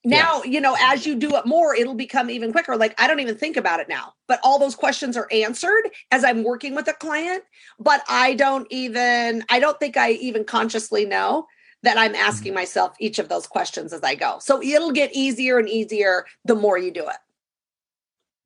Now, 0.05 0.43
yeah. 0.43 0.51
you 0.51 0.61
know, 0.61 0.77
as 0.79 1.07
you 1.07 1.15
do 1.15 1.35
it 1.35 1.47
more, 1.47 1.73
it'll 1.73 1.95
become 1.95 2.29
even 2.29 2.51
quicker. 2.51 2.77
Like 2.77 2.93
I 3.01 3.07
don't 3.07 3.19
even 3.19 3.35
think 3.35 3.57
about 3.57 3.79
it 3.79 3.89
now, 3.89 4.13
but 4.27 4.39
all 4.43 4.59
those 4.59 4.75
questions 4.75 5.17
are 5.17 5.27
answered 5.31 5.89
as 6.11 6.23
I'm 6.23 6.43
working 6.43 6.75
with 6.75 6.87
a 6.87 6.93
client. 6.93 7.43
But 7.79 8.03
I 8.07 8.35
don't 8.35 8.67
even, 8.69 9.43
I 9.49 9.59
don't 9.59 9.79
think 9.79 9.97
I 9.97 10.11
even 10.11 10.43
consciously 10.43 11.05
know 11.05 11.47
that 11.83 11.97
I'm 11.97 12.15
asking 12.15 12.51
mm-hmm. 12.51 12.59
myself 12.59 12.95
each 12.99 13.19
of 13.19 13.29
those 13.29 13.47
questions 13.47 13.93
as 13.93 14.01
I 14.03 14.15
go. 14.15 14.37
So 14.39 14.61
it'll 14.61 14.91
get 14.91 15.11
easier 15.13 15.57
and 15.57 15.67
easier 15.67 16.25
the 16.45 16.55
more 16.55 16.77
you 16.77 16.91
do 16.91 17.07
it. 17.07 17.17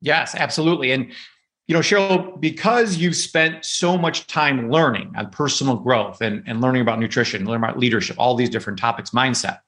Yes, 0.02 0.36
absolutely. 0.36 0.92
And 0.92 1.12
you 1.68 1.74
know, 1.74 1.80
Cheryl, 1.80 2.40
because 2.40 2.98
you've 2.98 3.16
spent 3.16 3.66
so 3.66 3.98
much 3.98 4.28
time 4.28 4.70
learning 4.70 5.12
on 5.16 5.32
personal 5.32 5.78
growth 5.78 6.22
and, 6.22 6.44
and 6.46 6.62
learning 6.62 6.84
about 6.84 7.00
nutrition, 7.00 7.44
learning 7.46 7.64
about 7.64 7.80
leadership, 7.80 8.18
all 8.20 8.36
these 8.36 8.52
different 8.52 8.78
topics, 8.78 9.10
mindset. 9.10 9.60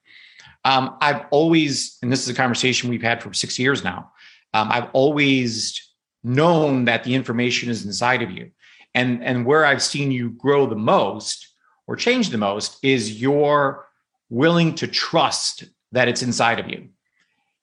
Um, 0.64 0.96
I've 1.02 1.26
always, 1.32 1.98
and 2.04 2.12
this 2.12 2.22
is 2.22 2.30
a 2.30 2.36
conversation 2.36 2.90
we've 2.90 3.02
had 3.02 3.24
for 3.24 3.34
six 3.34 3.58
years 3.58 3.84
now, 3.84 4.12
um, 4.54 4.72
I've 4.72 4.90
always 4.94 5.82
known 6.24 6.86
that 6.86 7.04
the 7.04 7.16
information 7.16 7.70
is 7.70 7.84
inside 7.86 8.22
of 8.22 8.30
you. 8.30 8.52
And, 8.94 9.24
and 9.24 9.46
where 9.46 9.66
I've 9.66 9.82
seen 9.82 10.12
you 10.12 10.32
grow 10.32 10.68
the 10.68 10.76
most 10.76 11.48
or 11.88 11.96
change 11.96 12.30
the 12.30 12.38
most 12.38 12.78
is 12.84 13.20
you're 13.20 13.88
willing 14.30 14.76
to 14.76 14.88
trust 14.88 15.64
that 15.94 16.08
it's 16.08 16.22
inside 16.22 16.60
of 16.60 16.70
you. 16.70 16.90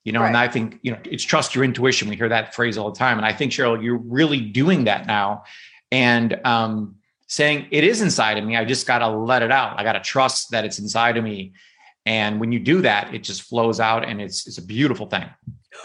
You 0.05 0.13
know 0.13 0.21
right. 0.21 0.29
and 0.29 0.37
i 0.37 0.49
think 0.49 0.81
you 0.83 0.91
know 0.91 0.99
it's 1.05 1.23
trust 1.23 1.55
your 1.55 1.65
intuition. 1.65 2.09
We 2.09 2.17
hear 2.17 2.29
that 2.29 2.55
phrase 2.55 2.77
all 2.77 2.91
the 2.91 2.99
time. 2.99 3.17
And 3.17 3.27
i 3.27 3.33
think 3.33 3.53
cheryl 3.53 3.83
you're 3.83 3.97
really 3.97 4.41
doing 4.41 4.85
that 4.85 5.07
now. 5.07 5.45
And 5.91 6.41
um, 6.45 6.97
saying 7.27 7.69
it 7.71 7.85
is 7.85 8.03
inside 8.03 8.37
of 8.37 8.45
me 8.45 8.57
i 8.57 8.65
just 8.65 8.87
got 8.87 8.99
to 8.99 9.09
let 9.09 9.43
it 9.43 9.51
out. 9.51 9.79
I 9.79 9.83
got 9.83 9.93
to 9.93 10.01
trust 10.01 10.51
that 10.51 10.65
it's 10.65 10.79
inside 10.79 11.17
of 11.17 11.25
me. 11.25 11.55
And 12.05 12.39
when 12.39 12.53
you 12.53 12.61
do 12.61 12.83
that 12.83 13.15
it 13.15 13.23
just 13.23 13.43
flows 13.43 13.81
out 13.81 14.07
and 14.07 14.21
it's 14.21 14.47
it's 14.47 14.59
a 14.59 14.67
beautiful 14.67 15.07
thing 15.07 15.25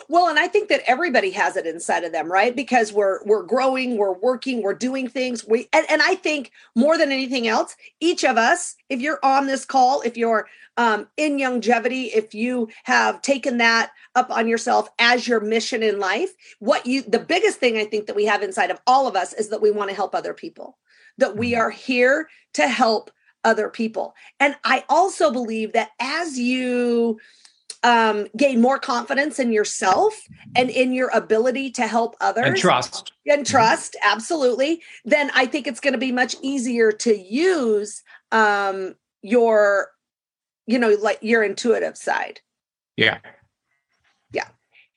well, 0.07 0.27
and 0.27 0.39
I 0.39 0.47
think 0.47 0.69
that 0.69 0.81
everybody 0.85 1.31
has 1.31 1.55
it 1.55 1.65
inside 1.65 2.03
of 2.03 2.11
them, 2.11 2.31
right? 2.31 2.55
Because 2.55 2.93
we're 2.93 3.23
we're 3.25 3.43
growing, 3.43 3.97
we're 3.97 4.13
working, 4.13 4.61
we're 4.61 4.73
doing 4.73 5.07
things. 5.07 5.45
We 5.45 5.67
and, 5.73 5.85
and 5.89 6.01
I 6.01 6.15
think 6.15 6.51
more 6.75 6.97
than 6.97 7.11
anything 7.11 7.47
else, 7.47 7.75
each 7.99 8.23
of 8.23 8.37
us, 8.37 8.75
if 8.89 9.01
you're 9.01 9.19
on 9.23 9.47
this 9.47 9.65
call, 9.65 10.01
if 10.01 10.17
you're 10.17 10.47
um, 10.77 11.07
in 11.17 11.37
Youngevity, 11.37 12.09
if 12.13 12.33
you 12.33 12.69
have 12.83 13.21
taken 13.21 13.57
that 13.57 13.91
up 14.15 14.31
on 14.31 14.47
yourself 14.47 14.89
as 14.99 15.27
your 15.27 15.39
mission 15.39 15.83
in 15.83 15.99
life, 15.99 16.31
what 16.59 16.85
you 16.85 17.01
the 17.01 17.19
biggest 17.19 17.59
thing 17.59 17.77
I 17.77 17.85
think 17.85 18.07
that 18.07 18.15
we 18.15 18.25
have 18.25 18.43
inside 18.43 18.71
of 18.71 18.79
all 18.87 19.07
of 19.07 19.15
us 19.15 19.33
is 19.33 19.49
that 19.49 19.61
we 19.61 19.71
want 19.71 19.89
to 19.89 19.95
help 19.95 20.15
other 20.15 20.33
people. 20.33 20.77
That 21.17 21.35
we 21.35 21.51
mm-hmm. 21.51 21.61
are 21.61 21.69
here 21.69 22.29
to 22.53 22.67
help 22.67 23.11
other 23.43 23.69
people. 23.69 24.15
And 24.39 24.55
I 24.63 24.83
also 24.89 25.31
believe 25.31 25.73
that 25.73 25.89
as 25.99 26.37
you 26.37 27.19
um, 27.83 28.27
gain 28.35 28.61
more 28.61 28.77
confidence 28.77 29.39
in 29.39 29.53
yourself 29.53 30.13
and 30.55 30.69
in 30.69 30.91
your 30.91 31.09
ability 31.13 31.71
to 31.71 31.87
help 31.87 32.15
others 32.19 32.45
and 32.45 32.57
trust 32.57 33.13
and 33.25 33.45
trust 33.45 33.95
absolutely 34.03 34.81
then 35.05 35.31
i 35.33 35.45
think 35.45 35.65
it's 35.65 35.79
going 35.79 35.93
to 35.93 35.99
be 35.99 36.11
much 36.11 36.35
easier 36.41 36.91
to 36.91 37.17
use 37.17 38.03
um, 38.31 38.95
your 39.21 39.91
you 40.69 40.77
know, 40.77 40.95
like 41.01 41.17
your 41.21 41.41
intuitive 41.41 41.97
side. 41.97 42.41
Yeah. 42.95 43.17
Yeah. 44.31 44.47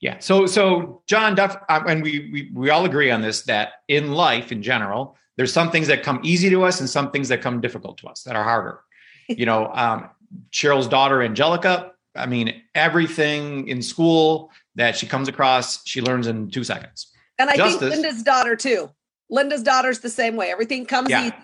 Yeah. 0.01 0.19
So, 0.19 0.45
so 0.45 1.01
John 1.07 1.35
Duff, 1.35 1.57
um, 1.71 1.89
and 1.89 2.03
we, 2.03 2.31
we, 2.31 2.51
we 2.53 2.69
all 2.69 2.85
agree 2.85 3.11
on 3.11 3.23
this, 3.23 3.43
that 3.45 3.73
in 3.89 4.13
life 4.13 4.53
in 4.53 4.63
general, 4.63 5.17
there's 5.39 5.51
some 5.51 5.71
things 5.71 5.87
that 5.87 6.03
come 6.03 6.21
easy 6.23 6.51
to 6.51 6.63
us 6.65 6.79
and 6.81 6.91
some 6.91 7.11
things 7.11 7.29
that 7.29 7.41
come 7.41 7.63
difficult 7.63 7.97
to 7.99 8.09
us 8.09 8.23
that 8.25 8.37
are 8.37 8.45
harder. 8.45 8.81
you 9.29 9.47
know, 9.47 9.71
um, 9.73 10.11
Cheryl's 10.51 10.89
daughter, 10.89 11.23
Angelica, 11.23 11.92
I 12.15 12.27
mean, 12.27 12.63
everything 12.75 13.69
in 13.69 13.83
school 13.83 14.51
that 14.75 14.97
she 14.97 15.07
comes 15.07 15.29
across, 15.29 15.87
she 15.87 16.01
learns 16.01 16.27
in 16.27 16.51
two 16.51 16.65
seconds. 16.65 17.09
And 17.39 17.51
I 17.51 17.57
Justice, 17.57 17.81
think 17.81 17.93
Linda's 17.93 18.23
daughter 18.23 18.57
too. 18.57 18.91
Linda's 19.31 19.63
daughter's 19.63 20.01
the 20.01 20.11
same 20.11 20.37
way. 20.37 20.51
Everything 20.51 20.85
comes 20.85 21.11
yeah. 21.11 21.27
easy. 21.27 21.35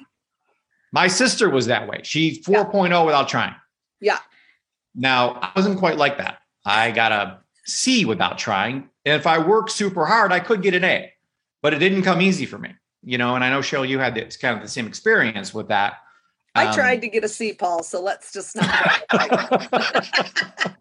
My 0.93 1.09
sister 1.09 1.51
was 1.51 1.67
that 1.67 1.89
way. 1.89 2.01
She 2.03 2.43
4.0 2.43 2.89
yeah. 2.89 2.99
Oh 2.99 3.07
without 3.07 3.29
trying. 3.29 3.55
Yeah. 4.01 4.19
Now, 4.95 5.39
I 5.41 5.53
wasn't 5.55 5.79
quite 5.79 5.97
like 5.97 6.19
that. 6.19 6.39
I 6.65 6.91
got 6.91 7.13
a 7.13 7.39
C 7.65 8.05
without 8.05 8.39
trying. 8.39 8.89
And 9.05 9.19
if 9.19 9.27
I 9.27 9.39
worked 9.39 9.71
super 9.71 10.07
hard, 10.07 10.33
I 10.33 10.41
could 10.41 10.63
get 10.63 10.75
an 10.75 10.85
A, 10.85 11.13
but 11.63 11.73
it 11.73 11.79
didn't 11.79 12.03
come 12.03 12.21
easy 12.21 12.47
for 12.47 12.59
me, 12.59 12.75
you 13.03 13.17
know. 13.17 13.35
And 13.35 13.45
I 13.45 13.51
know, 13.51 13.61
Cheryl, 13.61 13.89
you 13.89 13.99
had 13.99 14.15
this 14.15 14.37
kind 14.37 14.57
of 14.57 14.63
the 14.63 14.69
same 14.69 14.87
experience 14.87 15.55
with 15.55 15.69
that. 15.69 15.99
I 16.59 16.67
um, 16.69 16.75
tried 16.75 17.01
to 17.03 17.09
get 17.09 17.25
a 17.25 17.29
C, 17.29 17.53
Paul. 17.53 17.83
So 17.83 18.03
let's 18.03 18.33
just 18.33 18.57
not. 18.57 19.03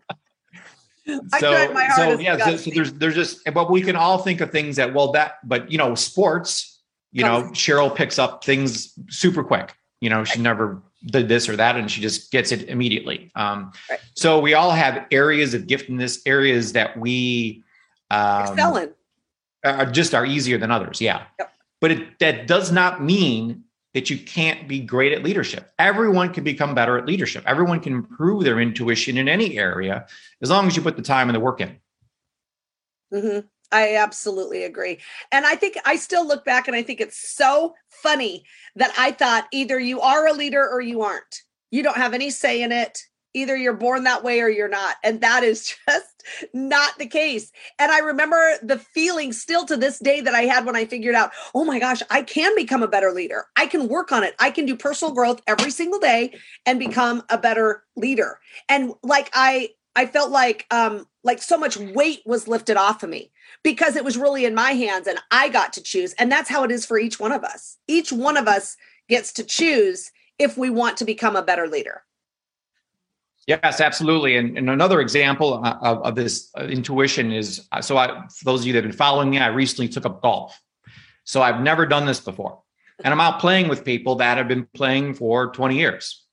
so, 1.39 1.74
so 1.96 2.19
yeah, 2.19 2.38
so, 2.38 2.57
so, 2.57 2.72
there's 2.74 2.93
there's 2.93 3.15
just 3.15 3.39
but 3.53 3.72
we 3.72 3.81
can 3.81 3.96
all 3.96 4.17
think 4.17 4.41
of 4.41 4.51
things 4.51 4.75
that 4.75 4.93
well 4.93 5.12
that 5.13 5.36
but 5.43 5.72
you 5.72 5.77
know 5.77 5.96
sports 5.96 6.81
you 7.12 7.24
know 7.24 7.43
Cheryl 7.53 7.93
picks 7.93 8.19
up 8.19 8.43
things 8.43 8.93
super 9.10 9.43
quick 9.43 9.74
you 10.01 10.10
know 10.10 10.24
she 10.24 10.39
never 10.39 10.81
did 11.05 11.29
this 11.29 11.48
or 11.48 11.55
that 11.55 11.77
and 11.77 11.89
she 11.89 12.01
just 12.01 12.31
gets 12.31 12.51
it 12.51 12.67
immediately 12.67 13.31
um, 13.36 13.72
right. 13.89 14.00
so 14.15 14.39
we 14.39 14.53
all 14.53 14.72
have 14.72 15.05
areas 15.12 15.53
of 15.53 15.63
giftedness 15.63 16.19
areas 16.25 16.74
that 16.74 16.98
we 16.98 17.63
um, 18.12 18.41
excel 18.41 18.77
in 18.77 18.93
are 19.63 19.86
just 19.86 20.13
are 20.13 20.25
easier 20.25 20.57
than 20.57 20.72
others 20.72 21.00
yeah 21.00 21.24
yep. 21.39 21.53
but 21.79 21.91
it, 21.91 22.19
that 22.19 22.48
does 22.48 22.72
not 22.72 23.01
mean 23.01 23.63
that 23.98 24.12
you 24.12 24.18
can't 24.18 24.68
be 24.68 24.80
great 24.80 25.12
at 25.12 25.24
leadership 25.24 25.74
everyone 25.80 26.32
can 26.32 26.44
become 26.44 26.75
better 26.75 27.00
at 27.00 27.08
leadership 27.08 27.44
everyone 27.48 27.80
can 27.80 27.94
improve 27.94 28.44
their 28.44 28.60
intuition 28.60 29.18
in 29.18 29.27
any 29.27 29.58
area 29.58 30.06
as 30.42 30.51
long 30.51 30.68
as 30.68 30.75
you 30.75 30.84
put 30.84 30.96
the 30.96 31.01
time 31.01 31.30
and 31.30 31.36
the 31.36 31.39
work 31.39 31.60
in 31.60 31.75
mm-hmm. 33.12 33.39
I 33.72 33.96
absolutely 33.98 34.63
agree. 34.63 35.00
And 35.32 35.46
I 35.46 35.56
think 35.56 35.77
I 35.86 35.98
still 35.98 36.25
look 36.25 36.46
back 36.46 36.68
and 36.68 36.77
I 36.77 36.84
think 36.84 37.01
it's 37.01 37.18
so 37.18 37.75
funny 37.89 38.46
that 38.77 38.94
I 38.98 39.12
thought 39.12 39.48
either 39.51 39.77
you 39.80 40.00
are 40.00 40.27
a 40.27 40.34
leader 40.34 40.66
or 40.66 40.80
you 40.80 41.01
aren't. 41.01 41.44
You 41.70 41.84
don't 41.84 41.98
have 41.98 42.13
any 42.13 42.30
say 42.30 42.62
in 42.62 42.72
it. 42.72 43.00
Either 43.34 43.58
you're 43.58 43.74
born 43.74 44.06
that 44.06 44.24
way 44.24 44.39
or 44.39 44.48
you're 44.48 44.70
not. 44.70 44.96
And 45.04 45.20
that 45.20 45.44
is 45.44 45.75
just 45.89 46.16
not 46.53 46.98
the 46.98 47.07
case. 47.07 47.51
And 47.79 47.91
I 47.91 48.00
remember 48.00 48.53
the 48.62 48.79
feeling 48.79 49.34
still 49.34 49.65
to 49.65 49.77
this 49.77 50.00
day 50.00 50.22
that 50.22 50.34
I 50.34 50.43
had 50.43 50.65
when 50.65 50.75
I 50.75 50.86
figured 50.86 51.15
out, 51.15 51.31
oh 51.53 51.65
my 51.65 51.79
gosh, 51.79 52.01
I 52.10 52.22
can 52.22 52.55
become 52.55 52.84
a 52.84 52.88
better 52.88 53.12
leader. 53.12 53.46
I 53.55 53.67
can 53.67 53.88
work 53.88 54.12
on 54.12 54.24
it. 54.24 54.36
I 54.39 54.51
can 54.51 54.65
do 54.65 54.75
personal 54.75 55.13
growth 55.13 55.41
every 55.48 55.72
single 55.72 56.00
day 56.00 56.34
and 56.65 56.79
become 56.79 57.24
a 57.29 57.38
better 57.38 57.84
leader. 57.96 58.39
And 58.69 58.93
like 59.03 59.29
I 59.34 59.69
I 59.96 60.05
felt 60.05 60.31
like 60.31 60.65
um 60.72 61.07
like 61.24 61.41
so 61.41 61.57
much 61.57 61.77
weight 61.77 62.22
was 62.25 62.48
lifted 62.48 62.77
off 62.77 63.03
of 63.03 63.10
me 63.10 63.31
because 63.63 63.96
it 63.96 64.05
was 64.05 64.17
really 64.17 64.46
in 64.46 64.55
my 64.55 64.72
hands 64.72 65.07
and 65.07 65.19
I 65.31 65.50
got 65.50 65.74
to 65.74 65.81
choose. 65.81 66.13
And 66.13 66.31
that's 66.31 66.50
how 66.50 66.63
it 66.63 66.72
is 66.72 66.86
for 66.86 67.00
each 67.00 67.19
one 67.19 67.31
of 67.31 67.43
us. 67.43 67.77
Each 67.88 68.12
one 68.12 68.38
of 68.38 68.48
us 68.48 68.77
gets 69.10 69.34
to 69.34 69.43
choose 69.43 70.12
if 70.39 70.57
we 70.57 70.69
want 70.69 70.98
to 70.98 71.05
become 71.05 71.36
a 71.36 71.41
better 71.41 71.67
leader. 71.67 72.03
Yes, 73.48 73.80
absolutely. 73.80 74.36
And, 74.36 74.58
and 74.58 74.70
another 74.70 75.00
example 75.00 75.63
of, 75.66 76.01
of 76.04 76.16
this 76.16 76.51
uh, 76.58 76.66
intuition 76.66 77.32
is 77.32 77.66
uh, 77.72 77.82
so, 77.82 77.98
I, 77.98 78.27
for 78.27 78.44
those 78.44 78.62
of 78.62 78.68
you 78.68 78.74
that 78.74 78.84
have 78.84 78.92
been 78.92 78.98
following 78.98 79.30
me, 79.30 79.39
I 79.39 79.48
recently 79.48 79.88
took 79.88 80.06
up 80.06 80.22
golf. 80.22 80.62
So 81.24 81.42
I've 81.42 81.62
never 81.62 81.86
done 81.86 82.06
this 82.06 82.20
before. 82.20 82.62
And 83.04 83.13
I'm 83.13 83.22
out 83.22 83.39
playing 83.39 83.70
with 83.70 83.86
people 83.86 84.16
that 84.16 84.38
have 84.38 84.50
been 84.50 84.68
playing 84.74 85.13
for 85.13 85.48
20 85.51 85.77
years. 85.77 86.25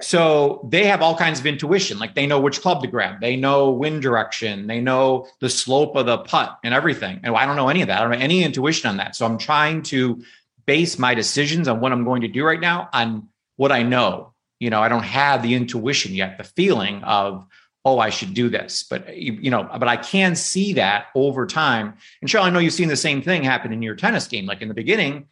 So 0.00 0.68
they 0.70 0.86
have 0.86 1.02
all 1.02 1.16
kinds 1.16 1.38
of 1.38 1.46
intuition, 1.46 1.98
like 1.98 2.14
they 2.14 2.26
know 2.26 2.40
which 2.40 2.60
club 2.60 2.82
to 2.82 2.88
grab, 2.88 3.20
they 3.20 3.36
know 3.36 3.70
wind 3.70 4.02
direction, 4.02 4.66
they 4.66 4.80
know 4.80 5.28
the 5.40 5.48
slope 5.48 5.94
of 5.94 6.06
the 6.06 6.18
putt 6.18 6.58
and 6.64 6.74
everything. 6.74 7.20
And 7.22 7.36
I 7.36 7.46
don't 7.46 7.54
know 7.54 7.68
any 7.68 7.80
of 7.80 7.88
that. 7.88 7.98
I 7.98 8.02
don't 8.02 8.12
have 8.12 8.20
any 8.20 8.42
intuition 8.42 8.90
on 8.90 8.96
that. 8.96 9.14
So 9.14 9.24
I'm 9.24 9.38
trying 9.38 9.82
to 9.84 10.22
base 10.66 10.98
my 10.98 11.14
decisions 11.14 11.68
on 11.68 11.80
what 11.80 11.92
I'm 11.92 12.04
going 12.04 12.22
to 12.22 12.28
do 12.28 12.44
right 12.44 12.60
now 12.60 12.88
on 12.92 13.28
what 13.54 13.70
I 13.70 13.84
know. 13.84 14.33
You 14.64 14.70
know, 14.70 14.80
I 14.80 14.88
don't 14.88 15.04
have 15.04 15.42
the 15.42 15.52
intuition 15.54 16.14
yet, 16.14 16.38
the 16.38 16.44
feeling 16.44 17.02
of, 17.02 17.46
oh, 17.84 17.98
I 17.98 18.08
should 18.08 18.32
do 18.32 18.48
this. 18.48 18.82
But 18.82 19.14
you 19.14 19.50
know, 19.50 19.68
but 19.78 19.88
I 19.88 19.98
can 19.98 20.34
see 20.34 20.72
that 20.72 21.08
over 21.14 21.46
time. 21.46 21.92
And 22.22 22.30
Cheryl, 22.30 22.44
I 22.44 22.50
know 22.50 22.60
you've 22.60 22.72
seen 22.72 22.88
the 22.88 22.96
same 22.96 23.20
thing 23.20 23.42
happen 23.42 23.74
in 23.74 23.82
your 23.82 23.94
tennis 23.94 24.26
game. 24.26 24.46
Like 24.46 24.62
in 24.62 24.68
the 24.68 24.74
beginning, 24.74 25.26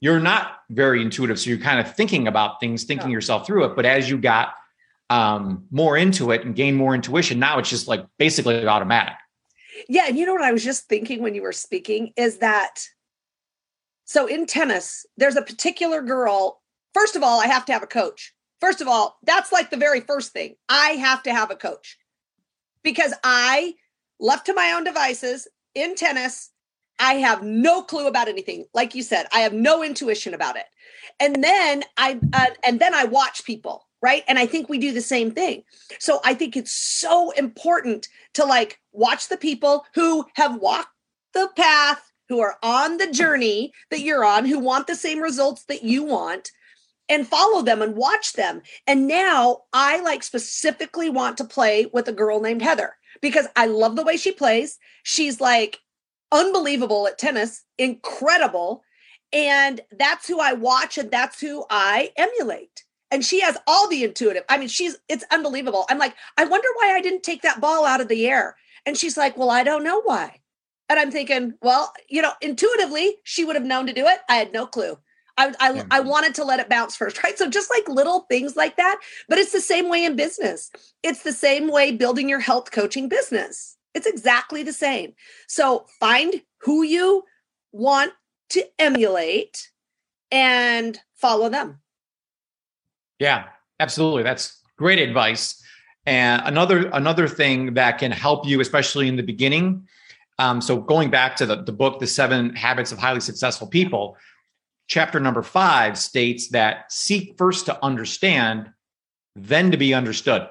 you're 0.00 0.20
not 0.20 0.60
very 0.70 1.02
intuitive. 1.02 1.40
So 1.40 1.50
you're 1.50 1.58
kind 1.58 1.80
of 1.80 1.92
thinking 1.92 2.28
about 2.28 2.60
things, 2.60 2.84
thinking 2.84 3.08
yeah. 3.08 3.14
yourself 3.14 3.48
through 3.48 3.64
it. 3.64 3.74
But 3.74 3.84
as 3.84 4.08
you 4.08 4.16
got 4.16 4.54
um, 5.10 5.64
more 5.72 5.96
into 5.96 6.30
it 6.30 6.44
and 6.44 6.54
gain 6.54 6.76
more 6.76 6.94
intuition, 6.94 7.40
now 7.40 7.58
it's 7.58 7.68
just 7.68 7.88
like 7.88 8.06
basically 8.16 8.64
automatic. 8.64 9.14
Yeah. 9.88 10.04
And 10.06 10.16
you 10.16 10.24
know 10.24 10.34
what 10.34 10.44
I 10.44 10.52
was 10.52 10.62
just 10.62 10.88
thinking 10.88 11.20
when 11.20 11.34
you 11.34 11.42
were 11.42 11.50
speaking 11.50 12.12
is 12.16 12.38
that 12.38 12.86
so 14.04 14.26
in 14.26 14.46
tennis, 14.46 15.04
there's 15.16 15.34
a 15.34 15.42
particular 15.42 16.00
girl. 16.00 16.62
First 16.94 17.16
of 17.16 17.24
all, 17.24 17.40
I 17.40 17.48
have 17.48 17.64
to 17.66 17.72
have 17.72 17.82
a 17.82 17.88
coach. 17.88 18.32
First 18.60 18.80
of 18.80 18.88
all, 18.88 19.18
that's 19.22 19.52
like 19.52 19.70
the 19.70 19.76
very 19.76 20.00
first 20.00 20.32
thing. 20.32 20.56
I 20.68 20.90
have 20.90 21.22
to 21.24 21.32
have 21.32 21.50
a 21.50 21.56
coach 21.56 21.98
because 22.82 23.14
I, 23.22 23.74
left 24.20 24.46
to 24.46 24.54
my 24.54 24.72
own 24.72 24.84
devices 24.84 25.46
in 25.74 25.94
tennis, 25.94 26.50
I 26.98 27.14
have 27.14 27.42
no 27.42 27.82
clue 27.82 28.08
about 28.08 28.28
anything. 28.28 28.66
Like 28.74 28.94
you 28.94 29.02
said, 29.02 29.26
I 29.32 29.40
have 29.40 29.52
no 29.52 29.84
intuition 29.84 30.34
about 30.34 30.56
it. 30.56 30.66
And 31.20 31.42
then 31.42 31.84
I 31.96 32.18
uh, 32.32 32.46
and 32.64 32.80
then 32.80 32.94
I 32.94 33.04
watch 33.04 33.44
people, 33.44 33.86
right? 34.02 34.24
And 34.26 34.38
I 34.38 34.46
think 34.46 34.68
we 34.68 34.78
do 34.78 34.92
the 34.92 35.00
same 35.00 35.30
thing. 35.30 35.62
So 35.98 36.20
I 36.24 36.34
think 36.34 36.56
it's 36.56 36.72
so 36.72 37.30
important 37.32 38.08
to 38.34 38.44
like 38.44 38.80
watch 38.92 39.28
the 39.28 39.36
people 39.36 39.84
who 39.94 40.26
have 40.34 40.60
walked 40.60 40.90
the 41.34 41.48
path, 41.56 42.12
who 42.28 42.40
are 42.40 42.56
on 42.62 42.96
the 42.96 43.10
journey 43.10 43.72
that 43.90 44.00
you're 44.00 44.24
on, 44.24 44.44
who 44.44 44.58
want 44.58 44.86
the 44.86 44.94
same 44.94 45.20
results 45.20 45.64
that 45.64 45.84
you 45.84 46.02
want 46.02 46.50
and 47.08 47.26
follow 47.26 47.62
them 47.62 47.82
and 47.82 47.96
watch 47.96 48.34
them. 48.34 48.62
And 48.86 49.06
now 49.06 49.62
I 49.72 50.00
like 50.00 50.22
specifically 50.22 51.10
want 51.10 51.36
to 51.38 51.44
play 51.44 51.86
with 51.92 52.08
a 52.08 52.12
girl 52.12 52.40
named 52.40 52.62
Heather 52.62 52.96
because 53.20 53.46
I 53.56 53.66
love 53.66 53.96
the 53.96 54.04
way 54.04 54.16
she 54.16 54.32
plays. 54.32 54.78
She's 55.02 55.40
like 55.40 55.80
unbelievable 56.30 57.06
at 57.06 57.18
tennis, 57.18 57.64
incredible. 57.78 58.82
And 59.32 59.80
that's 59.98 60.26
who 60.26 60.40
I 60.40 60.52
watch 60.54 60.98
and 60.98 61.10
that's 61.10 61.40
who 61.40 61.64
I 61.70 62.12
emulate. 62.16 62.84
And 63.10 63.24
she 63.24 63.40
has 63.40 63.56
all 63.66 63.88
the 63.88 64.04
intuitive. 64.04 64.44
I 64.48 64.58
mean, 64.58 64.68
she's 64.68 64.98
it's 65.08 65.24
unbelievable. 65.30 65.86
I'm 65.88 65.98
like, 65.98 66.14
I 66.36 66.44
wonder 66.44 66.68
why 66.76 66.94
I 66.94 67.00
didn't 67.00 67.22
take 67.22 67.42
that 67.42 67.60
ball 67.60 67.86
out 67.86 68.00
of 68.00 68.08
the 68.08 68.26
air. 68.26 68.56
And 68.84 68.96
she's 68.96 69.16
like, 69.16 69.36
Well, 69.36 69.50
I 69.50 69.64
don't 69.64 69.84
know 69.84 70.02
why. 70.02 70.40
And 70.88 70.98
I'm 70.98 71.10
thinking, 71.10 71.54
well, 71.60 71.92
you 72.08 72.22
know, 72.22 72.32
intuitively, 72.40 73.16
she 73.22 73.44
would 73.44 73.56
have 73.56 73.64
known 73.64 73.86
to 73.86 73.92
do 73.92 74.06
it. 74.06 74.20
I 74.28 74.36
had 74.36 74.52
no 74.52 74.66
clue. 74.66 74.98
I, 75.38 75.54
I. 75.60 75.84
I, 75.90 76.00
wanted 76.00 76.34
to 76.34 76.44
let 76.44 76.60
it 76.60 76.68
bounce 76.68 76.96
first, 76.96 77.22
right? 77.22 77.38
So 77.38 77.48
just 77.48 77.70
like 77.70 77.88
little 77.88 78.20
things 78.28 78.56
like 78.56 78.76
that, 78.76 79.00
but 79.28 79.38
it's 79.38 79.52
the 79.52 79.60
same 79.60 79.88
way 79.88 80.04
in 80.04 80.16
business. 80.16 80.70
It's 81.02 81.22
the 81.22 81.32
same 81.32 81.70
way 81.70 81.92
building 81.92 82.28
your 82.28 82.40
health 82.40 82.72
coaching 82.72 83.08
business. 83.08 83.76
It's 83.94 84.06
exactly 84.06 84.62
the 84.62 84.72
same. 84.72 85.14
So 85.46 85.86
find 86.00 86.42
who 86.62 86.82
you 86.82 87.24
want 87.72 88.12
to 88.50 88.64
emulate 88.78 89.70
and 90.30 90.98
follow 91.14 91.48
them. 91.48 91.80
Yeah, 93.18 93.44
absolutely. 93.80 94.22
That's 94.22 94.60
great 94.76 94.98
advice. 94.98 95.62
And 96.06 96.42
another 96.46 96.88
another 96.88 97.28
thing 97.28 97.74
that 97.74 97.98
can 97.98 98.10
help 98.10 98.46
you, 98.46 98.60
especially 98.60 99.08
in 99.08 99.16
the 99.16 99.22
beginning. 99.22 99.86
Um, 100.38 100.60
so 100.60 100.80
going 100.80 101.10
back 101.10 101.34
to 101.36 101.46
the, 101.46 101.62
the 101.62 101.72
book, 101.72 101.98
The 101.98 102.06
Seven 102.06 102.54
Habits 102.54 102.92
of 102.92 102.98
Highly 102.98 103.20
Successful 103.20 103.66
People, 103.66 104.16
chapter 104.88 105.20
number 105.20 105.42
five 105.42 105.96
states 105.96 106.48
that 106.48 106.90
seek 106.90 107.36
first 107.38 107.66
to 107.66 107.84
understand, 107.84 108.70
then 109.36 109.70
to 109.70 109.76
be 109.76 109.94
understood. 109.94 110.48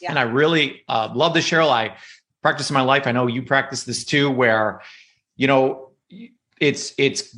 Yeah. 0.00 0.10
And 0.10 0.18
I 0.18 0.22
really 0.22 0.82
uh, 0.88 1.10
love 1.14 1.34
this, 1.34 1.48
Cheryl. 1.48 1.70
I 1.70 1.96
practice 2.42 2.70
in 2.70 2.74
my 2.74 2.82
life. 2.82 3.06
I 3.06 3.12
know 3.12 3.28
you 3.28 3.42
practice 3.42 3.84
this 3.84 4.04
too, 4.04 4.30
where 4.30 4.82
you 5.36 5.46
know 5.46 5.90
it's 6.60 6.92
it's 6.98 7.36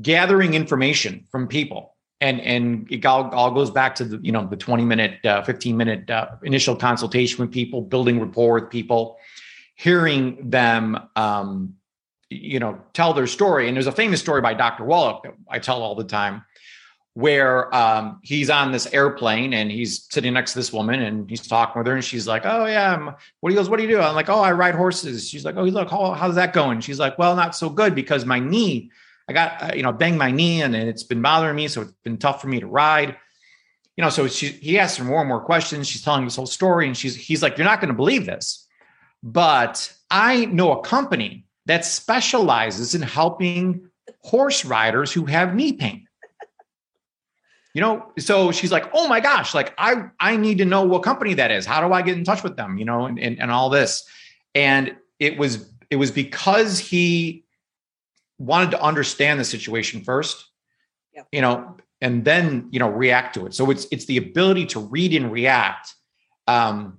gathering 0.00 0.54
information 0.54 1.26
from 1.30 1.46
people 1.46 1.94
and 2.20 2.40
and 2.40 2.86
it 2.90 3.04
all, 3.06 3.30
all 3.30 3.50
goes 3.50 3.70
back 3.70 3.94
to 3.96 4.04
the 4.04 4.20
you 4.22 4.32
know 4.32 4.46
the 4.46 4.56
20 4.56 4.84
minute 4.84 5.24
uh, 5.24 5.42
15 5.42 5.76
minute 5.76 6.10
uh, 6.10 6.28
initial 6.42 6.76
consultation 6.76 7.38
with 7.40 7.52
people 7.52 7.80
building 7.82 8.20
rapport 8.20 8.60
with 8.60 8.70
people 8.70 9.18
hearing 9.74 10.50
them 10.50 10.98
um, 11.16 11.74
you 12.30 12.58
know 12.58 12.80
tell 12.92 13.12
their 13.12 13.26
story 13.26 13.68
and 13.68 13.76
there's 13.76 13.86
a 13.86 13.92
famous 13.92 14.20
story 14.20 14.40
by 14.40 14.54
dr 14.54 14.82
wallach 14.84 15.22
that 15.24 15.34
i 15.48 15.58
tell 15.58 15.82
all 15.82 15.94
the 15.94 16.04
time 16.04 16.42
where 17.14 17.74
um, 17.74 18.20
he's 18.22 18.50
on 18.50 18.72
this 18.72 18.86
airplane 18.92 19.52
and 19.52 19.70
he's 19.70 20.06
sitting 20.10 20.32
next 20.32 20.52
to 20.52 20.58
this 20.58 20.72
woman 20.72 21.02
and 21.02 21.28
he's 21.28 21.46
talking 21.46 21.78
with 21.78 21.86
her 21.86 21.94
and 21.94 22.04
she's 22.04 22.26
like, 22.26 22.42
"Oh 22.44 22.66
yeah, 22.66 22.94
I'm, 22.94 23.14
what 23.40 23.50
he 23.50 23.56
goes, 23.56 23.68
what 23.68 23.78
do 23.78 23.82
you 23.82 23.88
do?" 23.88 24.00
I'm 24.00 24.14
like, 24.14 24.28
"Oh, 24.28 24.40
I 24.40 24.52
ride 24.52 24.74
horses." 24.74 25.28
She's 25.28 25.44
like, 25.44 25.56
"Oh, 25.56 25.64
look, 25.64 25.90
how, 25.90 26.12
how's 26.12 26.36
that 26.36 26.52
going?" 26.52 26.80
She's 26.80 26.98
like, 26.98 27.18
"Well, 27.18 27.34
not 27.34 27.56
so 27.56 27.68
good 27.68 27.94
because 27.94 28.24
my 28.24 28.38
knee, 28.38 28.90
I 29.28 29.32
got 29.32 29.62
uh, 29.62 29.74
you 29.74 29.82
know 29.82 29.92
banged 29.92 30.18
my 30.18 30.30
knee 30.30 30.62
and, 30.62 30.74
and 30.74 30.88
it's 30.88 31.02
been 31.02 31.20
bothering 31.20 31.56
me, 31.56 31.68
so 31.68 31.82
it's 31.82 31.92
been 32.04 32.16
tough 32.16 32.40
for 32.40 32.48
me 32.48 32.60
to 32.60 32.66
ride." 32.66 33.16
You 33.96 34.04
know, 34.04 34.10
so 34.10 34.28
she, 34.28 34.48
he 34.48 34.78
asks 34.78 34.96
her 34.96 35.04
more 35.04 35.20
and 35.20 35.28
more 35.28 35.40
questions. 35.40 35.88
She's 35.88 36.02
telling 36.02 36.24
this 36.24 36.36
whole 36.36 36.46
story 36.46 36.86
and 36.86 36.96
she's 36.96 37.16
he's 37.16 37.42
like, 37.42 37.58
"You're 37.58 37.66
not 37.66 37.80
going 37.80 37.88
to 37.88 37.96
believe 37.96 38.24
this, 38.24 38.66
but 39.22 39.92
I 40.10 40.44
know 40.46 40.72
a 40.72 40.82
company 40.82 41.44
that 41.70 41.84
specializes 41.84 42.94
in 42.94 43.02
helping 43.02 43.88
horse 44.22 44.64
riders 44.64 45.12
who 45.12 45.24
have 45.24 45.54
knee 45.54 45.72
pain." 45.72 46.06
you 47.74 47.80
know 47.80 48.04
so 48.18 48.50
she's 48.50 48.72
like 48.72 48.90
oh 48.94 49.06
my 49.06 49.20
gosh 49.20 49.54
like 49.54 49.72
i 49.78 50.04
i 50.18 50.36
need 50.36 50.58
to 50.58 50.64
know 50.64 50.82
what 50.82 51.02
company 51.02 51.34
that 51.34 51.50
is 51.50 51.64
how 51.64 51.86
do 51.86 51.92
i 51.92 52.02
get 52.02 52.16
in 52.16 52.24
touch 52.24 52.42
with 52.42 52.56
them 52.56 52.78
you 52.78 52.84
know 52.84 53.06
and 53.06 53.18
and, 53.18 53.40
and 53.40 53.50
all 53.50 53.70
this 53.70 54.04
and 54.54 54.96
it 55.18 55.38
was 55.38 55.70
it 55.90 55.96
was 55.96 56.10
because 56.10 56.78
he 56.78 57.44
wanted 58.38 58.70
to 58.70 58.82
understand 58.82 59.38
the 59.38 59.44
situation 59.44 60.02
first 60.02 60.48
yep. 61.14 61.28
you 61.32 61.40
know 61.40 61.76
and 62.00 62.24
then 62.24 62.68
you 62.70 62.78
know 62.78 62.88
react 62.88 63.34
to 63.34 63.46
it 63.46 63.54
so 63.54 63.70
it's 63.70 63.86
it's 63.90 64.06
the 64.06 64.16
ability 64.16 64.66
to 64.66 64.80
read 64.80 65.14
and 65.14 65.30
react 65.30 65.94
um 66.48 66.98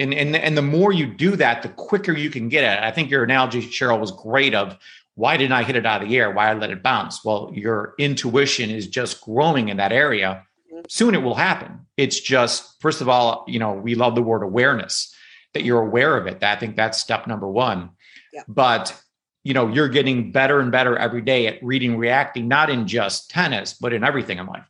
and 0.00 0.14
and 0.14 0.34
and 0.34 0.56
the 0.56 0.62
more 0.62 0.92
you 0.92 1.06
do 1.06 1.36
that 1.36 1.62
the 1.62 1.68
quicker 1.68 2.12
you 2.12 2.30
can 2.30 2.48
get 2.48 2.64
at 2.64 2.78
it 2.78 2.84
i 2.84 2.90
think 2.90 3.10
your 3.10 3.22
analogy 3.22 3.62
cheryl 3.62 4.00
was 4.00 4.10
great 4.10 4.54
of 4.54 4.76
why 5.20 5.36
didn't 5.36 5.52
I 5.52 5.64
hit 5.64 5.76
it 5.76 5.84
out 5.84 6.02
of 6.02 6.08
the 6.08 6.16
air? 6.16 6.30
Why 6.30 6.50
I 6.50 6.54
let 6.54 6.70
it 6.70 6.82
bounce? 6.82 7.22
Well, 7.22 7.50
your 7.52 7.94
intuition 7.98 8.70
is 8.70 8.86
just 8.86 9.20
growing 9.20 9.68
in 9.68 9.76
that 9.76 9.92
area. 9.92 10.46
Mm-hmm. 10.72 10.84
Soon 10.88 11.14
it 11.14 11.22
will 11.22 11.34
happen. 11.34 11.86
It's 11.98 12.18
just, 12.18 12.80
first 12.80 13.02
of 13.02 13.08
all, 13.10 13.44
you 13.46 13.58
know, 13.58 13.74
we 13.74 13.94
love 13.94 14.14
the 14.14 14.22
word 14.22 14.42
awareness, 14.42 15.14
that 15.52 15.62
you're 15.62 15.82
aware 15.82 16.16
of 16.16 16.26
it. 16.26 16.42
I 16.42 16.56
think 16.56 16.74
that's 16.74 16.98
step 16.98 17.26
number 17.26 17.46
one. 17.46 17.90
Yeah. 18.32 18.44
But 18.48 18.98
you 19.42 19.54
know, 19.54 19.68
you're 19.68 19.88
getting 19.88 20.32
better 20.32 20.60
and 20.60 20.70
better 20.70 20.96
every 20.96 21.22
day 21.22 21.46
at 21.46 21.62
reading, 21.62 21.96
reacting, 21.96 22.46
not 22.46 22.68
in 22.68 22.86
just 22.86 23.30
tennis, 23.30 23.72
but 23.72 23.92
in 23.92 24.04
everything 24.04 24.38
in 24.38 24.46
life. 24.46 24.66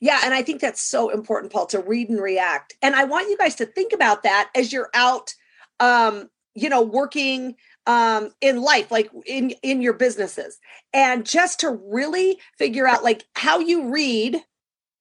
Yeah, 0.00 0.20
and 0.24 0.32
I 0.32 0.42
think 0.42 0.60
that's 0.60 0.80
so 0.80 1.10
important, 1.10 1.52
Paul, 1.52 1.66
to 1.66 1.80
read 1.80 2.08
and 2.08 2.20
react. 2.20 2.74
And 2.80 2.96
I 2.96 3.04
want 3.04 3.28
you 3.28 3.36
guys 3.36 3.54
to 3.56 3.66
think 3.66 3.92
about 3.92 4.22
that 4.22 4.50
as 4.54 4.72
you're 4.72 4.90
out 4.94 5.34
um, 5.78 6.28
you 6.54 6.68
know, 6.68 6.82
working 6.82 7.56
um 7.86 8.30
in 8.42 8.60
life 8.60 8.90
like 8.90 9.10
in 9.24 9.50
in 9.62 9.80
your 9.80 9.94
businesses. 9.94 10.58
And 10.92 11.24
just 11.24 11.60
to 11.60 11.70
really 11.70 12.38
figure 12.58 12.86
out 12.86 13.02
like 13.02 13.24
how 13.34 13.58
you 13.58 13.90
read 13.90 14.36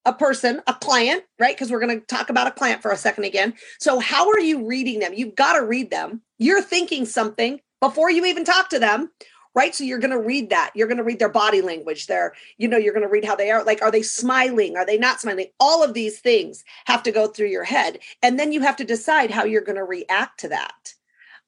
a 0.05 0.13
person 0.13 0.61
a 0.65 0.73
client 0.73 1.23
right? 1.39 1.55
Because 1.55 1.71
we're 1.71 1.81
going 1.81 1.99
to 1.99 2.05
talk 2.05 2.29
about 2.29 2.47
a 2.47 2.51
client 2.51 2.81
for 2.81 2.91
a 2.91 2.97
second 2.97 3.25
again. 3.25 3.53
So 3.79 3.99
how 3.99 4.29
are 4.29 4.39
you 4.39 4.65
reading 4.65 4.99
them? 4.99 5.13
You've 5.13 5.35
got 5.35 5.53
to 5.53 5.65
read 5.65 5.91
them. 5.91 6.21
You're 6.37 6.61
thinking 6.61 7.05
something 7.05 7.59
before 7.81 8.09
you 8.09 8.25
even 8.25 8.45
talk 8.45 8.69
to 8.69 8.79
them 8.79 9.11
right 9.59 9.75
so 9.75 9.83
you're 9.83 9.99
going 9.99 10.09
to 10.09 10.19
read 10.19 10.49
that 10.49 10.71
you're 10.73 10.87
going 10.87 10.97
to 10.97 11.03
read 11.03 11.19
their 11.19 11.29
body 11.29 11.61
language 11.61 12.07
their 12.07 12.33
you 12.57 12.67
know 12.67 12.77
you're 12.77 12.93
going 12.93 13.05
to 13.05 13.11
read 13.11 13.25
how 13.25 13.35
they 13.35 13.51
are 13.51 13.63
like 13.63 13.81
are 13.81 13.91
they 13.91 14.01
smiling 14.01 14.75
are 14.77 14.85
they 14.85 14.97
not 14.97 15.21
smiling 15.21 15.47
all 15.59 15.83
of 15.83 15.93
these 15.93 16.19
things 16.19 16.63
have 16.85 17.03
to 17.03 17.11
go 17.11 17.27
through 17.27 17.47
your 17.47 17.65
head 17.65 17.99
and 18.23 18.39
then 18.39 18.51
you 18.51 18.61
have 18.61 18.75
to 18.75 18.83
decide 18.83 19.29
how 19.29 19.43
you're 19.43 19.61
going 19.61 19.75
to 19.75 19.83
react 19.83 20.39
to 20.39 20.47
that 20.47 20.93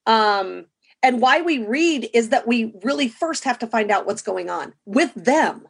um 0.06 0.65
and 1.03 1.22
why 1.22 1.41
we 1.41 1.60
read 1.60 2.10
is 2.13 2.30
that 2.30 2.48
we 2.48 2.74
really 2.84 3.08
first 3.08 3.44
have 3.44 3.60
to 3.60 3.68
find 3.68 3.89
out 3.91 4.06
what's 4.06 4.22
going 4.22 4.50
on 4.50 4.74
with 4.86 5.13
them. 5.15 5.68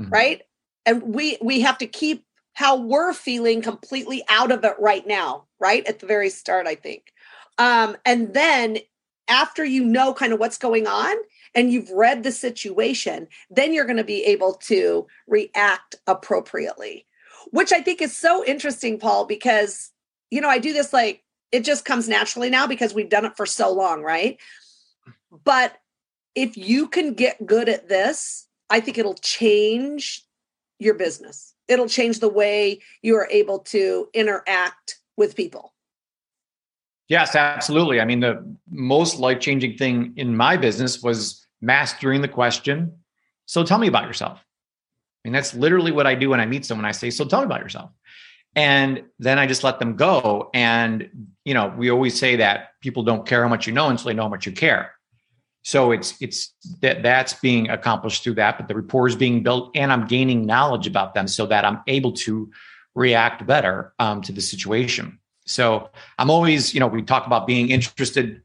Mm-hmm. 0.00 0.12
Right? 0.12 0.42
And 0.86 1.14
we 1.14 1.38
we 1.40 1.60
have 1.60 1.78
to 1.78 1.86
keep 1.86 2.24
how 2.52 2.76
we're 2.76 3.12
feeling 3.12 3.62
completely 3.62 4.22
out 4.28 4.52
of 4.52 4.64
it 4.64 4.74
right 4.78 5.06
now, 5.06 5.44
right? 5.58 5.84
At 5.86 5.98
the 5.98 6.06
very 6.06 6.30
start, 6.30 6.66
I 6.66 6.76
think. 6.76 7.12
Um, 7.58 7.96
and 8.04 8.32
then 8.32 8.78
after 9.28 9.64
you 9.64 9.84
know 9.84 10.14
kind 10.14 10.32
of 10.32 10.38
what's 10.38 10.58
going 10.58 10.86
on 10.86 11.16
and 11.54 11.72
you've 11.72 11.90
read 11.90 12.22
the 12.22 12.32
situation, 12.32 13.28
then 13.50 13.72
you're 13.72 13.84
going 13.84 13.96
to 13.96 14.04
be 14.04 14.24
able 14.24 14.54
to 14.54 15.06
react 15.26 15.96
appropriately, 16.06 17.06
which 17.50 17.72
I 17.72 17.80
think 17.80 18.02
is 18.02 18.16
so 18.16 18.44
interesting, 18.44 18.98
Paul, 18.98 19.26
because, 19.26 19.90
you 20.30 20.40
know, 20.40 20.48
I 20.48 20.58
do 20.58 20.72
this 20.72 20.92
like 20.92 21.22
it 21.52 21.64
just 21.64 21.84
comes 21.84 22.08
naturally 22.08 22.50
now 22.50 22.66
because 22.66 22.94
we've 22.94 23.08
done 23.08 23.24
it 23.24 23.36
for 23.36 23.46
so 23.46 23.72
long, 23.72 24.02
right? 24.02 24.38
But 25.44 25.76
if 26.34 26.56
you 26.56 26.88
can 26.88 27.14
get 27.14 27.46
good 27.46 27.68
at 27.68 27.88
this, 27.88 28.48
I 28.70 28.80
think 28.80 28.98
it'll 28.98 29.14
change 29.14 30.24
your 30.80 30.94
business. 30.94 31.54
It'll 31.68 31.88
change 31.88 32.18
the 32.18 32.28
way 32.28 32.80
you 33.02 33.14
are 33.16 33.28
able 33.30 33.60
to 33.60 34.08
interact 34.12 34.98
with 35.16 35.36
people. 35.36 35.72
Yes, 37.08 37.36
absolutely. 37.36 38.00
I 38.00 38.04
mean, 38.04 38.20
the 38.20 38.56
most 38.70 39.20
life 39.20 39.38
changing 39.38 39.76
thing 39.76 40.14
in 40.16 40.36
my 40.36 40.56
business 40.56 41.02
was 41.02 41.43
mastering 41.64 42.20
the 42.20 42.28
question. 42.28 42.98
So 43.46 43.64
tell 43.64 43.78
me 43.78 43.88
about 43.88 44.06
yourself. 44.06 44.38
I 44.38 45.28
mean, 45.28 45.32
that's 45.32 45.54
literally 45.54 45.92
what 45.92 46.06
I 46.06 46.14
do 46.14 46.30
when 46.30 46.40
I 46.40 46.46
meet 46.46 46.64
someone. 46.64 46.84
I 46.84 46.92
say, 46.92 47.10
So 47.10 47.24
tell 47.24 47.40
me 47.40 47.46
about 47.46 47.60
yourself 47.60 47.90
and 48.56 49.02
then 49.18 49.38
i 49.38 49.46
just 49.46 49.64
let 49.64 49.78
them 49.78 49.96
go 49.96 50.50
and 50.54 51.08
you 51.44 51.54
know 51.54 51.72
we 51.76 51.90
always 51.90 52.18
say 52.18 52.36
that 52.36 52.70
people 52.80 53.02
don't 53.02 53.26
care 53.26 53.42
how 53.42 53.48
much 53.48 53.66
you 53.66 53.72
know 53.72 53.88
until 53.88 54.06
they 54.06 54.14
know 54.14 54.22
how 54.22 54.28
much 54.28 54.46
you 54.46 54.52
care 54.52 54.92
so 55.62 55.90
it's 55.90 56.14
it's 56.20 56.54
that 56.80 57.02
that's 57.02 57.34
being 57.34 57.68
accomplished 57.70 58.22
through 58.22 58.34
that 58.34 58.58
but 58.58 58.68
the 58.68 58.74
rapport 58.74 59.08
is 59.08 59.16
being 59.16 59.42
built 59.42 59.70
and 59.74 59.92
i'm 59.92 60.06
gaining 60.06 60.46
knowledge 60.46 60.86
about 60.86 61.14
them 61.14 61.26
so 61.26 61.46
that 61.46 61.64
i'm 61.64 61.80
able 61.86 62.12
to 62.12 62.50
react 62.94 63.44
better 63.46 63.92
um, 63.98 64.22
to 64.22 64.32
the 64.32 64.40
situation 64.40 65.18
so 65.46 65.90
i'm 66.18 66.30
always 66.30 66.74
you 66.74 66.80
know 66.80 66.86
we 66.86 67.02
talk 67.02 67.26
about 67.26 67.46
being 67.46 67.70
interested 67.70 68.40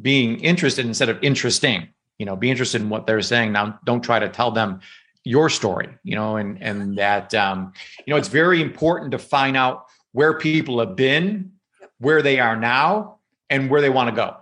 being 0.00 0.38
interested 0.40 0.86
instead 0.86 1.08
of 1.08 1.18
interesting 1.22 1.88
you 2.20 2.26
know 2.26 2.36
be 2.36 2.50
interested 2.50 2.82
in 2.82 2.90
what 2.90 3.06
they're 3.06 3.22
saying. 3.22 3.52
Now 3.52 3.80
don't 3.84 4.02
try 4.02 4.18
to 4.18 4.28
tell 4.28 4.50
them 4.50 4.80
your 5.24 5.48
story 5.50 5.88
you 6.02 6.14
know 6.14 6.36
and 6.36 6.62
and 6.62 6.96
that 6.96 7.34
um 7.34 7.72
you 8.06 8.10
know 8.12 8.16
it's 8.16 8.28
very 8.28 8.62
important 8.62 9.10
to 9.10 9.18
find 9.18 9.56
out 9.56 9.86
where 10.12 10.38
people 10.38 10.78
have 10.80 10.96
been 10.96 11.52
where 11.98 12.22
they 12.22 12.38
are 12.38 12.56
now 12.56 13.18
and 13.48 13.68
where 13.70 13.80
they 13.80 13.90
want 13.90 14.10
to 14.10 14.14
go. 14.14 14.36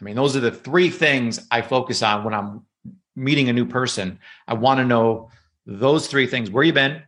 I 0.00 0.04
mean 0.04 0.14
those 0.14 0.36
are 0.36 0.40
the 0.40 0.52
three 0.52 0.90
things 0.90 1.44
i 1.50 1.60
focus 1.60 2.02
on 2.02 2.24
when 2.24 2.34
i'm 2.34 2.64
meeting 3.16 3.48
a 3.48 3.52
new 3.52 3.66
person. 3.66 4.18
I 4.46 4.54
want 4.54 4.78
to 4.78 4.84
know 4.84 5.30
those 5.66 6.06
three 6.06 6.28
things 6.28 6.50
where 6.50 6.64
you 6.64 6.72
been 6.72 7.02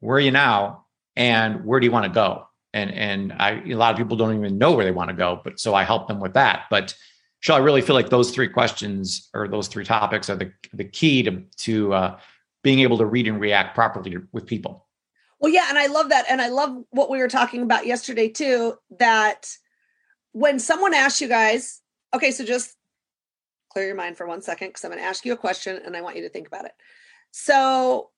where 0.00 0.16
are 0.16 0.20
you 0.20 0.32
now 0.32 0.86
and 1.14 1.64
where 1.64 1.78
do 1.78 1.86
you 1.86 1.92
want 1.92 2.06
to 2.06 2.12
go? 2.12 2.48
And 2.74 2.90
and 2.90 3.32
i 3.34 3.62
a 3.66 3.74
lot 3.74 3.92
of 3.92 3.96
people 3.96 4.16
don't 4.16 4.36
even 4.36 4.58
know 4.58 4.72
where 4.72 4.84
they 4.84 4.90
want 4.90 5.10
to 5.10 5.16
go 5.16 5.40
but 5.44 5.60
so 5.60 5.72
i 5.72 5.84
help 5.84 6.08
them 6.08 6.18
with 6.18 6.34
that. 6.34 6.64
But 6.68 6.96
so 7.42 7.54
i 7.54 7.58
really 7.58 7.82
feel 7.82 7.94
like 7.94 8.10
those 8.10 8.30
three 8.30 8.48
questions 8.48 9.28
or 9.34 9.48
those 9.48 9.68
three 9.68 9.84
topics 9.84 10.30
are 10.30 10.36
the 10.36 10.52
the 10.72 10.84
key 10.84 11.22
to 11.22 11.42
to 11.56 11.92
uh, 11.92 12.18
being 12.62 12.80
able 12.80 12.98
to 12.98 13.06
read 13.06 13.26
and 13.26 13.40
react 13.40 13.74
properly 13.74 14.16
with 14.32 14.46
people. 14.46 14.86
Well, 15.40 15.52
yeah, 15.52 15.66
and 15.68 15.78
I 15.78 15.86
love 15.86 16.10
that. 16.10 16.24
And 16.28 16.40
I 16.40 16.48
love 16.48 16.84
what 16.90 17.10
we 17.10 17.18
were 17.18 17.28
talking 17.28 17.62
about 17.62 17.86
yesterday 17.86 18.28
too, 18.28 18.74
that 18.98 19.50
when 20.32 20.58
someone 20.58 20.94
asks 20.94 21.20
you 21.20 21.28
guys, 21.28 21.80
okay, 22.14 22.30
so 22.30 22.44
just 22.44 22.76
clear 23.70 23.86
your 23.86 23.96
mind 23.96 24.16
for 24.16 24.26
one 24.26 24.42
second 24.42 24.68
because 24.68 24.84
I'm 24.84 24.90
going 24.90 25.02
to 25.02 25.08
ask 25.08 25.24
you 25.24 25.32
a 25.32 25.36
question 25.36 25.80
and 25.84 25.96
I 25.96 26.00
want 26.00 26.16
you 26.16 26.22
to 26.22 26.28
think 26.28 26.46
about 26.46 26.64
it. 26.64 26.72
So, 27.32 28.10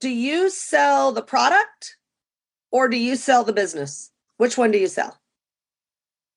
do 0.00 0.08
you 0.08 0.48
sell 0.48 1.12
the 1.12 1.22
product 1.22 1.96
or 2.70 2.88
do 2.88 2.96
you 2.96 3.16
sell 3.16 3.44
the 3.44 3.52
business? 3.52 4.10
Which 4.36 4.56
one 4.56 4.70
do 4.70 4.78
you 4.78 4.86
sell? 4.86 5.18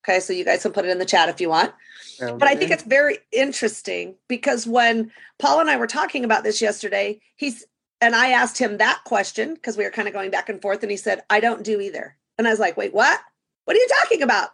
Okay, 0.03 0.19
so 0.19 0.33
you 0.33 0.43
guys 0.43 0.63
can 0.63 0.71
put 0.71 0.85
it 0.85 0.89
in 0.89 0.97
the 0.99 1.05
chat 1.05 1.29
if 1.29 1.39
you 1.39 1.49
want. 1.49 1.73
But 2.19 2.43
I 2.47 2.55
think 2.55 2.71
it's 2.71 2.83
very 2.83 3.19
interesting 3.31 4.15
because 4.27 4.65
when 4.65 5.11
Paul 5.39 5.59
and 5.59 5.69
I 5.69 5.77
were 5.77 5.87
talking 5.87 6.25
about 6.25 6.43
this 6.43 6.61
yesterday, 6.61 7.19
he's 7.35 7.65
and 7.99 8.15
I 8.15 8.31
asked 8.31 8.57
him 8.57 8.77
that 8.77 9.01
question 9.05 9.53
because 9.53 9.77
we 9.77 9.83
were 9.83 9.91
kind 9.91 10.07
of 10.07 10.13
going 10.13 10.31
back 10.31 10.49
and 10.49 10.61
forth, 10.61 10.81
and 10.81 10.89
he 10.89 10.97
said, 10.97 11.21
I 11.29 11.39
don't 11.39 11.63
do 11.63 11.79
either. 11.79 12.17
And 12.37 12.47
I 12.47 12.51
was 12.51 12.59
like, 12.59 12.77
wait, 12.77 12.93
what? 12.93 13.19
What 13.65 13.77
are 13.77 13.79
you 13.79 13.89
talking 14.01 14.23
about? 14.23 14.49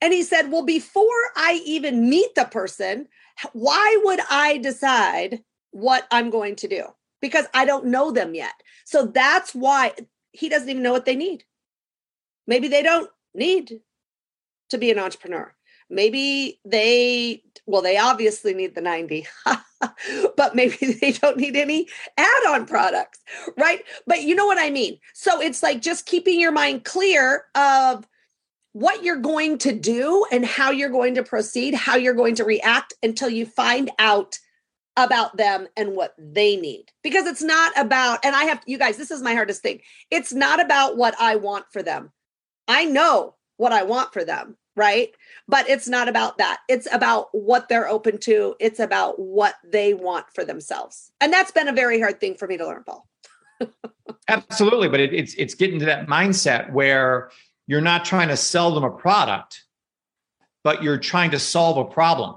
And 0.00 0.12
he 0.12 0.22
said, 0.22 0.50
Well, 0.50 0.64
before 0.64 1.30
I 1.36 1.60
even 1.64 2.08
meet 2.08 2.34
the 2.34 2.44
person, 2.44 3.08
why 3.52 4.00
would 4.04 4.20
I 4.30 4.58
decide 4.58 5.42
what 5.70 6.06
I'm 6.10 6.30
going 6.30 6.56
to 6.56 6.68
do? 6.68 6.84
Because 7.20 7.46
I 7.52 7.64
don't 7.64 7.86
know 7.86 8.10
them 8.10 8.34
yet. 8.34 8.54
So 8.84 9.06
that's 9.06 9.54
why 9.54 9.92
he 10.32 10.48
doesn't 10.48 10.68
even 10.68 10.82
know 10.82 10.92
what 10.92 11.04
they 11.04 11.16
need. 11.16 11.44
Maybe 12.46 12.68
they 12.68 12.82
don't 12.82 13.10
need 13.34 13.80
to 14.70 14.78
be 14.78 14.90
an 14.90 14.98
entrepreneur. 14.98 15.54
Maybe 15.90 16.60
they, 16.64 17.42
well, 17.66 17.80
they 17.80 17.96
obviously 17.96 18.52
need 18.52 18.74
the 18.74 18.80
90, 18.80 19.26
but 20.36 20.54
maybe 20.54 20.76
they 21.00 21.12
don't 21.12 21.38
need 21.38 21.56
any 21.56 21.88
add 22.16 22.46
on 22.48 22.66
products, 22.66 23.20
right? 23.56 23.82
But 24.06 24.22
you 24.22 24.34
know 24.34 24.46
what 24.46 24.58
I 24.58 24.70
mean? 24.70 24.98
So 25.14 25.40
it's 25.40 25.62
like 25.62 25.80
just 25.80 26.06
keeping 26.06 26.40
your 26.40 26.52
mind 26.52 26.84
clear 26.84 27.44
of 27.54 28.06
what 28.72 29.02
you're 29.02 29.16
going 29.16 29.58
to 29.58 29.72
do 29.72 30.26
and 30.30 30.44
how 30.44 30.70
you're 30.70 30.90
going 30.90 31.14
to 31.14 31.22
proceed, 31.22 31.74
how 31.74 31.96
you're 31.96 32.14
going 32.14 32.34
to 32.36 32.44
react 32.44 32.92
until 33.02 33.30
you 33.30 33.46
find 33.46 33.90
out 33.98 34.38
about 34.98 35.36
them 35.36 35.68
and 35.76 35.94
what 35.94 36.14
they 36.18 36.56
need 36.56 36.86
because 37.04 37.24
it's 37.24 37.42
not 37.42 37.72
about 37.78 38.18
and 38.24 38.34
i 38.34 38.42
have 38.42 38.60
you 38.66 38.76
guys 38.76 38.96
this 38.96 39.12
is 39.12 39.22
my 39.22 39.32
hardest 39.32 39.62
thing 39.62 39.80
it's 40.10 40.32
not 40.32 40.60
about 40.60 40.96
what 40.96 41.14
i 41.20 41.36
want 41.36 41.64
for 41.72 41.84
them 41.84 42.10
i 42.66 42.84
know 42.84 43.36
what 43.58 43.72
i 43.72 43.82
want 43.82 44.12
for 44.12 44.24
them 44.24 44.56
right? 44.78 45.12
But 45.48 45.68
it's 45.68 45.88
not 45.88 46.08
about 46.08 46.38
that. 46.38 46.60
It's 46.68 46.86
about 46.92 47.28
what 47.32 47.68
they're 47.68 47.88
open 47.88 48.16
to. 48.18 48.54
It's 48.60 48.78
about 48.78 49.18
what 49.18 49.56
they 49.64 49.92
want 49.92 50.26
for 50.32 50.44
themselves. 50.44 51.10
And 51.20 51.32
that's 51.32 51.50
been 51.50 51.66
a 51.66 51.72
very 51.72 52.00
hard 52.00 52.20
thing 52.20 52.36
for 52.36 52.46
me 52.46 52.56
to 52.56 52.64
learn 52.64 52.84
paul. 52.84 53.08
Absolutely 54.28 54.88
but 54.88 55.00
it, 55.00 55.12
it's 55.12 55.34
it's 55.34 55.54
getting 55.54 55.80
to 55.80 55.84
that 55.84 56.06
mindset 56.06 56.72
where 56.72 57.30
you're 57.66 57.80
not 57.80 58.04
trying 58.04 58.28
to 58.28 58.36
sell 58.36 58.72
them 58.72 58.84
a 58.84 58.90
product 58.90 59.64
but 60.62 60.82
you're 60.82 60.98
trying 60.98 61.30
to 61.30 61.38
solve 61.38 61.76
a 61.76 61.84
problem. 61.84 62.36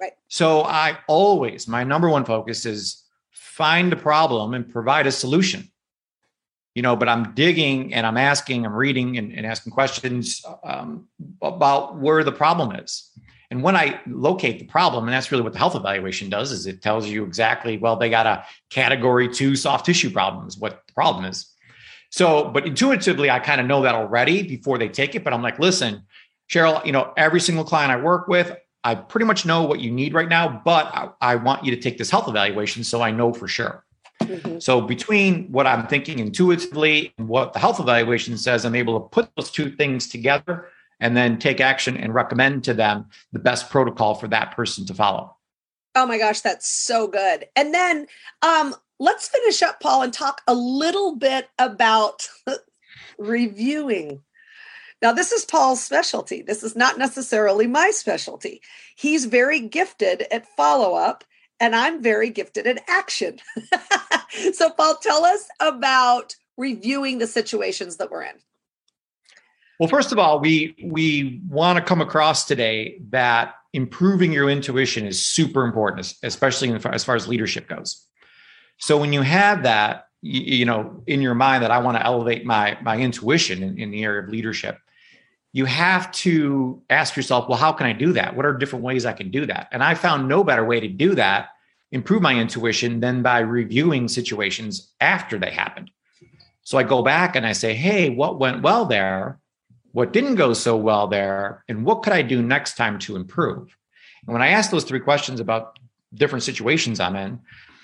Right. 0.00 0.12
So 0.28 0.62
I 0.62 0.98
always, 1.06 1.68
my 1.68 1.84
number 1.84 2.08
one 2.08 2.24
focus 2.24 2.66
is 2.66 3.04
find 3.30 3.92
a 3.92 3.96
problem 3.96 4.54
and 4.54 4.68
provide 4.68 5.06
a 5.06 5.12
solution. 5.12 5.70
You 6.76 6.82
know, 6.82 6.94
but 6.94 7.08
I'm 7.08 7.32
digging 7.32 7.94
and 7.94 8.06
I'm 8.06 8.18
asking, 8.18 8.66
I'm 8.66 8.74
reading 8.74 9.16
and, 9.16 9.32
and 9.32 9.46
asking 9.46 9.72
questions 9.72 10.44
um, 10.62 11.08
about 11.40 11.96
where 11.96 12.22
the 12.22 12.32
problem 12.32 12.76
is. 12.76 13.10
And 13.50 13.62
when 13.62 13.74
I 13.74 13.98
locate 14.06 14.58
the 14.58 14.66
problem, 14.66 15.04
and 15.04 15.14
that's 15.14 15.32
really 15.32 15.42
what 15.42 15.54
the 15.54 15.58
health 15.58 15.74
evaluation 15.74 16.28
does, 16.28 16.52
is 16.52 16.66
it 16.66 16.82
tells 16.82 17.08
you 17.08 17.24
exactly, 17.24 17.78
well, 17.78 17.96
they 17.96 18.10
got 18.10 18.26
a 18.26 18.44
category 18.68 19.26
two 19.26 19.56
soft 19.56 19.86
tissue 19.86 20.10
problem 20.10 20.46
is 20.46 20.58
what 20.58 20.82
the 20.86 20.92
problem 20.92 21.24
is. 21.24 21.50
So, 22.10 22.50
but 22.50 22.66
intuitively, 22.66 23.30
I 23.30 23.38
kind 23.38 23.58
of 23.58 23.66
know 23.66 23.80
that 23.80 23.94
already 23.94 24.42
before 24.42 24.76
they 24.76 24.90
take 24.90 25.14
it. 25.14 25.24
But 25.24 25.32
I'm 25.32 25.40
like, 25.40 25.58
listen, 25.58 26.02
Cheryl, 26.50 26.84
you 26.84 26.92
know, 26.92 27.14
every 27.16 27.40
single 27.40 27.64
client 27.64 27.90
I 27.90 27.96
work 27.96 28.28
with, 28.28 28.54
I 28.84 28.96
pretty 28.96 29.24
much 29.24 29.46
know 29.46 29.62
what 29.62 29.80
you 29.80 29.90
need 29.90 30.12
right 30.12 30.28
now, 30.28 30.60
but 30.62 30.86
I, 30.94 31.08
I 31.22 31.36
want 31.36 31.64
you 31.64 31.74
to 31.74 31.80
take 31.80 31.96
this 31.96 32.10
health 32.10 32.28
evaluation 32.28 32.84
so 32.84 33.00
I 33.00 33.12
know 33.12 33.32
for 33.32 33.48
sure. 33.48 33.82
Mm-hmm. 34.22 34.58
So 34.58 34.80
between 34.80 35.50
what 35.52 35.66
I'm 35.66 35.86
thinking 35.86 36.18
intuitively 36.18 37.12
and 37.18 37.28
what 37.28 37.52
the 37.52 37.58
health 37.58 37.80
evaluation 37.80 38.36
says, 38.38 38.64
I'm 38.64 38.74
able 38.74 39.00
to 39.00 39.08
put 39.08 39.30
those 39.36 39.50
two 39.50 39.70
things 39.70 40.08
together 40.08 40.68
and 41.00 41.16
then 41.16 41.38
take 41.38 41.60
action 41.60 41.96
and 41.96 42.14
recommend 42.14 42.64
to 42.64 42.74
them 42.74 43.06
the 43.32 43.38
best 43.38 43.70
protocol 43.70 44.14
for 44.14 44.28
that 44.28 44.56
person 44.56 44.86
to 44.86 44.94
follow. 44.94 45.36
Oh 45.94 46.06
my 46.06 46.18
gosh, 46.18 46.40
that's 46.40 46.68
so 46.68 47.06
good. 47.06 47.46
And 47.54 47.72
then 47.72 48.06
um, 48.42 48.74
let's 48.98 49.28
finish 49.28 49.62
up, 49.62 49.80
Paul, 49.80 50.02
and 50.02 50.12
talk 50.12 50.40
a 50.46 50.54
little 50.54 51.16
bit 51.16 51.48
about 51.58 52.28
reviewing 53.18 54.22
now, 55.02 55.12
this 55.12 55.32
is 55.32 55.44
Paul's 55.44 55.84
specialty. 55.84 56.42
This 56.42 56.62
is 56.62 56.74
not 56.74 56.98
necessarily 56.98 57.66
my 57.66 57.90
specialty. 57.90 58.62
He's 58.96 59.26
very 59.26 59.60
gifted 59.60 60.26
at 60.30 60.48
follow 60.56 60.94
up, 60.94 61.22
and 61.60 61.76
I'm 61.76 62.02
very 62.02 62.30
gifted 62.30 62.66
at 62.66 62.82
action. 62.88 63.38
so, 64.52 64.70
Paul, 64.70 64.96
tell 64.96 65.24
us 65.24 65.48
about 65.60 66.36
reviewing 66.56 67.18
the 67.18 67.26
situations 67.26 67.96
that 67.96 68.10
we're 68.10 68.22
in. 68.22 68.36
Well, 69.78 69.88
first 69.88 70.10
of 70.10 70.18
all, 70.18 70.40
we 70.40 70.74
we 70.82 71.42
want 71.48 71.78
to 71.78 71.84
come 71.84 72.00
across 72.00 72.46
today 72.46 72.98
that 73.10 73.54
improving 73.74 74.32
your 74.32 74.48
intuition 74.48 75.06
is 75.06 75.24
super 75.24 75.64
important, 75.64 76.14
especially 76.22 76.72
as 76.72 77.04
far 77.04 77.14
as 77.14 77.28
leadership 77.28 77.68
goes. 77.68 78.06
So 78.78 78.96
when 78.96 79.12
you 79.12 79.20
have 79.20 79.64
that, 79.64 80.08
you, 80.22 80.40
you 80.40 80.64
know, 80.64 81.02
in 81.06 81.20
your 81.20 81.34
mind 81.34 81.62
that 81.62 81.70
I 81.70 81.78
want 81.78 81.98
to 81.98 82.04
elevate 82.04 82.46
my 82.46 82.78
my 82.80 82.96
intuition 82.96 83.62
in, 83.62 83.78
in 83.78 83.90
the 83.90 84.02
area 84.02 84.22
of 84.22 84.30
leadership, 84.30 84.78
you 85.52 85.66
have 85.66 86.10
to 86.12 86.82
ask 86.88 87.14
yourself, 87.16 87.48
well, 87.48 87.58
how 87.58 87.72
can 87.72 87.86
I 87.86 87.92
do 87.92 88.12
that? 88.14 88.34
What 88.34 88.46
are 88.46 88.54
different 88.54 88.84
ways 88.84 89.04
I 89.04 89.12
can 89.12 89.30
do 89.30 89.44
that? 89.46 89.68
And 89.72 89.82
I 89.82 89.94
found 89.94 90.26
no 90.26 90.42
better 90.42 90.64
way 90.64 90.80
to 90.80 90.88
do 90.88 91.14
that, 91.16 91.50
improve 91.96 92.22
my 92.22 92.34
intuition, 92.34 93.00
than 93.00 93.22
by 93.22 93.40
reviewing 93.40 94.06
situations 94.06 94.92
after 95.00 95.38
they 95.38 95.50
happened. 95.50 95.90
So 96.62 96.78
I 96.78 96.82
go 96.82 97.02
back 97.02 97.36
and 97.36 97.46
I 97.46 97.52
say, 97.52 97.74
hey, 97.74 98.10
what 98.10 98.38
went 98.38 98.62
well 98.62 98.84
there? 98.84 99.38
What 99.92 100.12
didn't 100.12 100.34
go 100.34 100.52
so 100.52 100.76
well 100.76 101.06
there? 101.06 101.64
And 101.68 101.84
what 101.86 102.02
could 102.02 102.12
I 102.12 102.22
do 102.22 102.42
next 102.42 102.76
time 102.76 102.98
to 103.00 103.16
improve? 103.16 103.74
And 104.26 104.32
when 104.34 104.42
I 104.42 104.48
ask 104.48 104.70
those 104.70 104.84
three 104.84 105.00
questions 105.00 105.40
about 105.40 105.78
different 106.14 106.42
situations 106.42 107.00
I'm 107.00 107.16
in, 107.16 107.40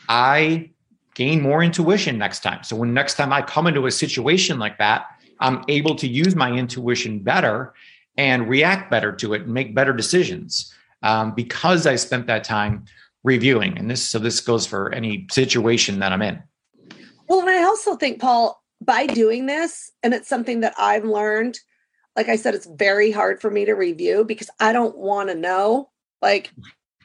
I 0.09 0.71
gain 1.15 1.41
more 1.41 1.63
intuition 1.63 2.19
next 2.19 2.41
time. 2.43 2.63
So 2.65 2.77
when 2.77 2.93
next 2.93 3.15
time 3.15 3.33
I 3.33 3.41
come 3.43 3.67
into 3.67 3.87
a 3.87 3.91
situation 3.91 4.59
like 4.59 4.79
that, 4.79 5.07
I'm 5.41 5.65
able 5.69 5.95
to 5.97 6.09
use 6.09 6.35
my 6.35 6.51
intuition 6.53 7.19
better 7.21 7.75
and 8.17 8.49
react 8.49 8.91
better 8.91 9.13
to 9.13 9.35
it 9.35 9.43
and 9.43 9.55
make 9.55 9.75
better 9.75 9.93
decisions 9.93 10.75
um, 11.03 11.35
because 11.35 11.87
I 11.87 11.97
spent 11.97 12.27
that 12.27 12.45
time 12.45 12.85
reviewing. 13.25 13.79
And 13.79 13.91
this, 13.91 14.03
so 14.03 14.19
this 14.19 14.41
goes 14.41 14.67
for 14.67 14.93
any 14.93 15.27
situation 15.31 16.01
that 16.01 16.13
I'm 16.13 16.23
in. 16.23 16.43
Well, 17.29 17.41
and 17.41 17.51
I 17.51 17.63
also 17.63 17.97
think, 17.97 18.21
Paul, 18.21 18.63
by 18.81 19.07
doing 19.07 19.47
this, 19.47 19.91
and 20.03 20.13
it's 20.13 20.29
something 20.29 20.61
that 20.61 20.75
I've 20.77 21.05
learned, 21.05 21.59
like 22.17 22.29
I 22.29 22.37
said, 22.37 22.55
it's 22.55 22.67
very 22.67 23.11
hard 23.11 23.41
for 23.41 23.51
me 23.51 23.65
to 23.65 23.75
review 23.75 24.25
because 24.25 24.51
I 24.61 24.73
don't 24.73 24.97
want 24.97 25.29
to 25.29 25.35
know. 25.35 25.91
Like, 26.21 26.51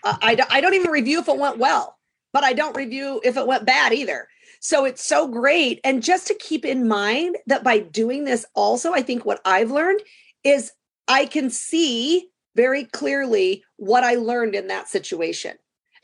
I, 0.03 0.38
I 0.49 0.62
don't 0.62 0.73
even 0.73 0.91
review 0.91 1.19
if 1.19 1.27
it 1.27 1.38
went 1.38 1.58
well, 1.58 1.97
but 2.34 2.43
I 2.43 2.53
don't 2.53 2.75
review 2.75 3.21
if 3.23 3.38
it 3.38 3.47
went 3.47 3.65
bad 3.65 3.93
either. 3.93 4.27
So 4.60 4.86
it's 4.86 5.03
so 5.03 5.27
great. 5.27 5.80
And 5.84 6.03
just 6.03 6.27
to 6.27 6.34
keep 6.34 6.65
in 6.65 6.88
mind 6.88 7.38
that 7.45 7.63
by 7.63 7.80
doing 7.80 8.25
this, 8.25 8.45
also, 8.53 8.91
I 8.93 9.01
think 9.01 9.23
what 9.23 9.41
I've 9.45 9.71
learned 9.71 10.01
is 10.43 10.71
I 11.08 11.25
can 11.25 11.49
see 11.49 12.30
very 12.56 12.86
clearly 12.86 13.63
what 13.77 14.03
I 14.03 14.15
learned 14.15 14.56
in 14.56 14.67
that 14.67 14.89
situation. 14.89 15.56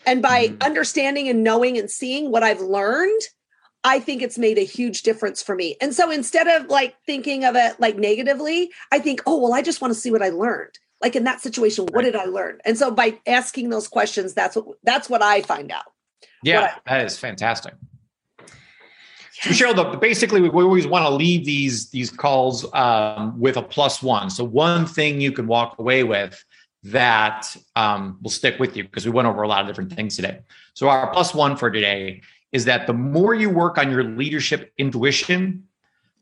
And 0.05 0.21
by 0.21 0.47
mm-hmm. 0.47 0.61
understanding 0.61 1.29
and 1.29 1.43
knowing 1.43 1.77
and 1.77 1.89
seeing 1.89 2.31
what 2.31 2.43
I've 2.43 2.61
learned, 2.61 3.21
I 3.83 3.99
think 3.99 4.21
it's 4.21 4.37
made 4.37 4.57
a 4.57 4.61
huge 4.61 5.01
difference 5.03 5.43
for 5.43 5.55
me. 5.55 5.75
And 5.81 5.93
so 5.93 6.09
instead 6.09 6.47
of 6.47 6.67
like 6.69 6.95
thinking 7.05 7.43
of 7.43 7.55
it 7.55 7.79
like 7.79 7.97
negatively, 7.97 8.71
I 8.91 8.99
think, 8.99 9.21
oh, 9.25 9.37
well, 9.41 9.53
I 9.53 9.61
just 9.61 9.81
want 9.81 9.93
to 9.93 9.99
see 9.99 10.11
what 10.11 10.21
I 10.21 10.29
learned. 10.29 10.79
Like 11.01 11.17
in 11.17 11.25
that 11.25 11.41
situation, 11.41 11.87
what 11.91 12.03
did 12.03 12.15
I 12.15 12.25
learn? 12.25 12.59
And 12.63 12.77
so 12.77 12.89
by 12.89 13.19
asking 13.27 13.69
those 13.69 13.89
questions, 13.89 14.33
that's 14.33 14.55
what 14.55 14.77
that's 14.83 15.09
what 15.09 15.21
I 15.21 15.41
find 15.41 15.69
out. 15.69 15.83
Yeah, 16.43 16.75
I, 16.87 16.97
that 16.97 17.05
is 17.05 17.17
fantastic. 17.17 17.73
So 19.33 19.49
Cheryl, 19.49 19.75
the, 19.75 19.97
basically, 19.97 20.39
we 20.39 20.63
always 20.63 20.87
want 20.87 21.05
to 21.05 21.09
leave 21.09 21.43
these 21.43 21.89
these 21.89 22.09
calls 22.09 22.65
um, 22.73 23.37
with 23.37 23.57
a 23.57 23.61
plus 23.61 24.01
one. 24.01 24.29
So 24.29 24.45
one 24.45 24.85
thing 24.85 25.19
you 25.19 25.33
can 25.33 25.47
walk 25.47 25.77
away 25.77 26.05
with 26.05 26.41
that 26.83 27.55
um, 27.75 28.17
will 28.21 28.29
stick 28.29 28.59
with 28.59 28.75
you 28.75 28.83
because 28.83 29.05
we 29.05 29.11
went 29.11 29.27
over 29.27 29.41
a 29.41 29.47
lot 29.47 29.61
of 29.61 29.67
different 29.67 29.93
things 29.93 30.15
today. 30.15 30.39
So 30.73 30.89
our 30.89 31.11
plus 31.11 31.33
one 31.33 31.55
for 31.55 31.71
today 31.71 32.21
is 32.51 32.65
that 32.65 32.87
the 32.87 32.93
more 32.93 33.33
you 33.33 33.49
work 33.49 33.77
on 33.77 33.89
your 33.89 34.03
leadership 34.03 34.71
intuition, 34.77 35.67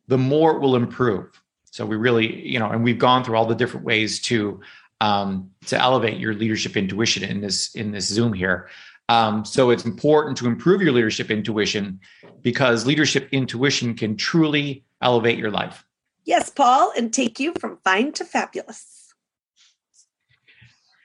the 0.08 0.17
more 0.17 0.56
it 0.56 0.60
will 0.60 0.76
improve. 0.76 1.41
So 1.65 1.86
we 1.86 1.95
really, 1.95 2.47
you 2.47 2.60
know, 2.60 2.69
and 2.69 2.84
we've 2.84 3.00
gone 3.00 3.24
through 3.24 3.38
all 3.38 3.45
the 3.45 3.56
different 3.56 3.86
ways 3.86 4.21
to 4.24 4.62
um, 5.00 5.50
to 5.65 5.80
elevate 5.80 6.19
your 6.19 6.36
leadership 6.36 6.78
intuition 6.78 7.24
in 7.24 7.41
this 7.41 7.74
in 7.74 7.91
this 7.91 8.08
Zoom 8.08 8.34
here. 8.34 8.69
Um, 9.10 9.43
so 9.43 9.71
it's 9.71 9.84
important 9.84 10.38
to 10.38 10.47
improve 10.47 10.82
your 10.82 10.91
leadership 10.91 11.32
intuition 11.32 12.00
because 12.41 12.86
leadership 12.86 13.28
intuition 13.32 13.95
can 13.95 14.15
truly 14.15 14.86
elevate 15.02 15.38
your 15.38 15.50
life. 15.50 15.84
Yes, 16.24 16.50
Paul, 16.50 16.93
and 16.95 17.12
take 17.12 17.39
you 17.39 17.54
from 17.60 17.80
fine 17.84 18.12
to 18.13 18.24
fabulous. 18.24 19.00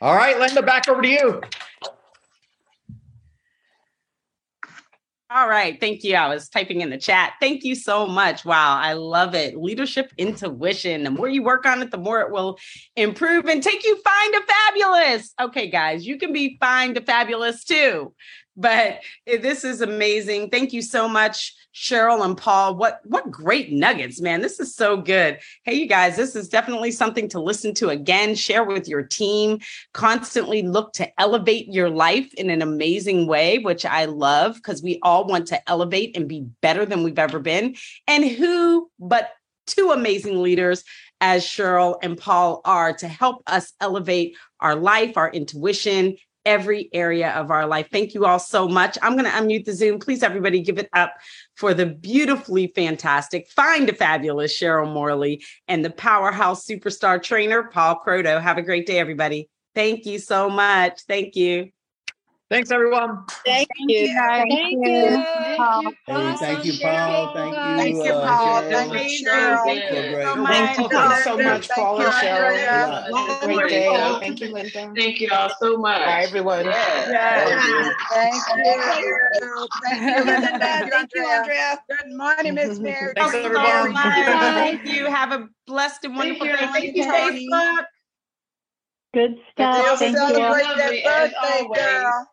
All 0.01 0.15
right, 0.15 0.39
Linda, 0.39 0.63
back 0.63 0.89
over 0.89 1.03
to 1.03 1.09
you. 1.09 1.41
All 5.29 5.49
right. 5.49 5.79
Thank 5.81 6.05
you. 6.05 6.15
I 6.15 6.29
was 6.29 6.49
typing 6.49 6.83
in 6.83 6.91
the 6.91 6.97
chat. 6.97 7.35
Thank 7.41 7.65
you 7.65 7.75
so 7.75 8.07
much. 8.07 8.45
Wow. 8.45 8.79
I 8.79 8.93
love 8.93 9.35
it. 9.35 9.57
Leadership 9.57 10.13
intuition. 10.17 11.03
The 11.03 11.11
more 11.11 11.29
you 11.29 11.43
work 11.43 11.67
on 11.67 11.83
it, 11.83 11.91
the 11.91 11.99
more 11.99 12.21
it 12.21 12.31
will 12.31 12.59
improve 12.95 13.47
and 13.47 13.61
take 13.61 13.85
you 13.85 14.01
find 14.03 14.35
a 14.37 14.41
fabulous. 14.43 15.35
Okay, 15.41 15.69
guys, 15.69 16.07
you 16.07 16.17
can 16.17 16.33
be 16.33 16.57
fine 16.61 16.95
to 16.95 17.01
fabulous 17.01 17.65
too 17.65 18.15
but 18.57 19.01
this 19.27 19.65
is 19.65 19.81
amazing. 19.81 20.51
Thank 20.51 20.73
you 20.73 20.81
so 20.81 21.09
much, 21.09 21.55
Cheryl 21.75 22.25
and 22.25 22.37
Paul. 22.37 22.77
What 22.77 23.01
what 23.05 23.31
great 23.31 23.73
nuggets, 23.73 24.21
man. 24.21 24.41
This 24.41 24.59
is 24.59 24.75
so 24.75 24.97
good. 24.97 25.39
Hey, 25.65 25.75
you 25.75 25.87
guys, 25.87 26.17
this 26.17 26.35
is 26.35 26.49
definitely 26.49 26.91
something 26.91 27.29
to 27.29 27.41
listen 27.41 27.75
to 27.75 27.91
again, 27.91 28.35
share 28.35 28.65
with 28.65 28.89
your 28.89 29.03
team, 29.03 29.59
constantly 29.93 30.63
look 30.63 30.93
to 30.95 31.21
elevate 31.21 31.69
your 31.69 31.91
life 31.91 32.33
in 32.35 32.49
an 32.51 32.63
amazing 32.63 33.27
way, 33.27 33.59
which 33.59 33.85
I 33.85 34.07
love 34.07 34.55
because 34.55 34.83
we 34.83 34.99
all 35.03 35.27
want 35.27 35.49
to 35.49 35.71
elevate 35.71 36.17
and 36.17 36.29
be 36.29 36.47
better 36.63 36.87
than 36.87 37.03
we've 37.03 37.19
ever 37.19 37.39
been. 37.39 37.77
And 38.07 38.25
who 38.25 38.91
but 38.99 39.31
two 39.67 39.91
amazing 39.91 40.43
leaders 40.43 40.85
as 41.21 41.45
Cheryl 41.45 41.97
and 42.03 42.17
Paul 42.17 42.61
are 42.65 42.93
to 42.95 43.09
help 43.09 43.43
us 43.47 43.73
elevate 43.81 44.37
our 44.61 44.77
life, 44.77 45.17
our 45.17 45.31
intuition, 45.31 46.17
every 46.47 46.89
area 46.95 47.33
of 47.33 47.51
our 47.51 47.67
life. 47.67 47.89
Thank 47.93 48.15
you 48.15 48.25
all 48.25 48.39
so 48.39 48.67
much. 48.67 48.97
I'm 49.03 49.13
going 49.13 49.25
to 49.25 49.31
unmute 49.31 49.67
the 49.67 49.75
Zoom. 49.75 49.99
Please, 49.99 50.23
everybody, 50.23 50.63
give 50.63 50.79
it 50.79 50.89
up 50.95 51.13
for 51.57 51.75
the 51.75 51.87
beautifully 51.87 52.73
fantastic, 52.75 53.51
fine 53.51 53.87
to 53.89 53.93
fabulous 53.93 54.59
Cheryl 54.59 54.91
Morley 54.91 55.45
and 55.69 55.85
the 55.85 55.91
powerhouse 55.91 56.65
superstar 56.65 57.23
trainer, 57.23 57.65
Paul 57.65 58.01
Croto. 58.07 58.41
Have 58.41 58.57
a 58.57 58.63
great 58.63 58.87
day, 58.87 58.99
everybody. 58.99 59.51
Thank 59.75 60.07
you 60.07 60.19
so 60.19 60.49
much. 60.49 61.03
Thank 61.03 61.37
you. 61.37 61.76
Thanks, 62.49 62.71
everyone. 62.71 63.25
Thank 63.45 63.69
you. 63.77 64.07
Thank 64.07 64.53
you. 64.71 65.25
Paul. 65.57 65.83
Hey, 66.07 66.37
thank 66.39 66.65
you, 66.65 66.75
Paul. 66.81 67.35
Thank 67.35 67.57
you. 67.57 67.77
Thank 67.77 67.97
you, 67.97 68.13
uh, 68.13 68.37
Paul. 68.37 68.63
Thank 68.63 68.93
you, 68.93 69.27
Cheryl. 69.27 69.65
Thank 69.65 70.79
you 70.79 70.89
so 71.25 71.37
much, 71.37 71.69
Paul 71.71 72.03
and 72.03 72.13
Cheryl. 72.15 73.41
Great 73.43 73.69
day. 73.69 74.19
Thank 74.21 74.41
you, 74.41 74.53
Linda. 74.53 74.93
Thank 74.95 75.21
you 75.21 75.29
all 75.33 75.51
so 75.61 75.77
much. 75.77 75.99
Bye, 75.99 76.23
everyone. 76.23 76.67
Yes. 76.67 77.97
Thank 78.13 78.35
you. 78.47 78.77
Thank 79.83 80.03
you, 80.03 80.25
Linda. 80.25 80.59
Thank 80.61 81.11
you, 81.17 81.29
Andrea. 81.29 81.83
Good 81.91 82.17
morning, 82.17 82.55
Miss 82.55 82.79
Mary. 82.79 83.13
Thanks, 83.17 83.33
Thank 83.33 83.45
you 83.45 83.55
so 83.55 83.61
everyone. 83.61 83.95
Thank 83.97 84.87
you. 84.87 85.07
Have 85.07 85.33
a 85.33 85.49
blessed 85.67 86.05
and 86.05 86.17
wonderful 86.17 86.47
day. 86.47 86.55
Thank 86.59 86.97
you, 86.97 87.03
Facebook. 87.03 87.85
Good 89.15 89.35
stuff. 89.51 89.99
Thank 89.99 90.13
you. 90.13 90.19
Celebrate 90.19 90.63
that 90.77 91.33
birthday, 91.35 91.67
girl. 91.75 92.29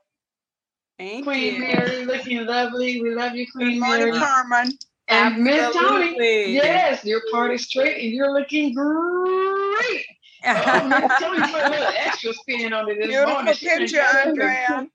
Thank 1.03 1.25
Queen 1.25 1.55
you. 1.55 1.59
Mary 1.59 2.05
looking 2.05 2.45
lovely. 2.45 3.01
We 3.01 3.13
love 3.13 3.35
you, 3.35 3.45
Queen 3.51 3.73
Good 3.73 3.79
morning, 3.81 4.05
Mary. 4.11 4.19
Carmen. 4.19 4.71
And 5.09 5.43
Miss 5.43 5.75
Tony. 5.75 6.53
Yes, 6.53 7.03
your 7.03 7.21
party 7.29 7.57
straight 7.57 8.05
and 8.05 8.13
you're 8.13 8.31
looking 8.31 8.73
great. 8.73 10.05
Oh, 10.45 10.87
Miss 10.87 11.11
Tony 11.19 11.41
put 11.51 11.61
a 11.61 11.69
little 11.71 11.87
extra 11.97 12.33
spin 12.33 12.71
on 12.71 12.89
it 12.89 12.95
this 12.99 13.07
Beautiful 13.07 13.33
morning. 13.33 13.53
She 13.53 13.65
been 13.67 13.79
picture, 13.79 13.97
good. 14.13 14.27
Andrea. 14.27 14.87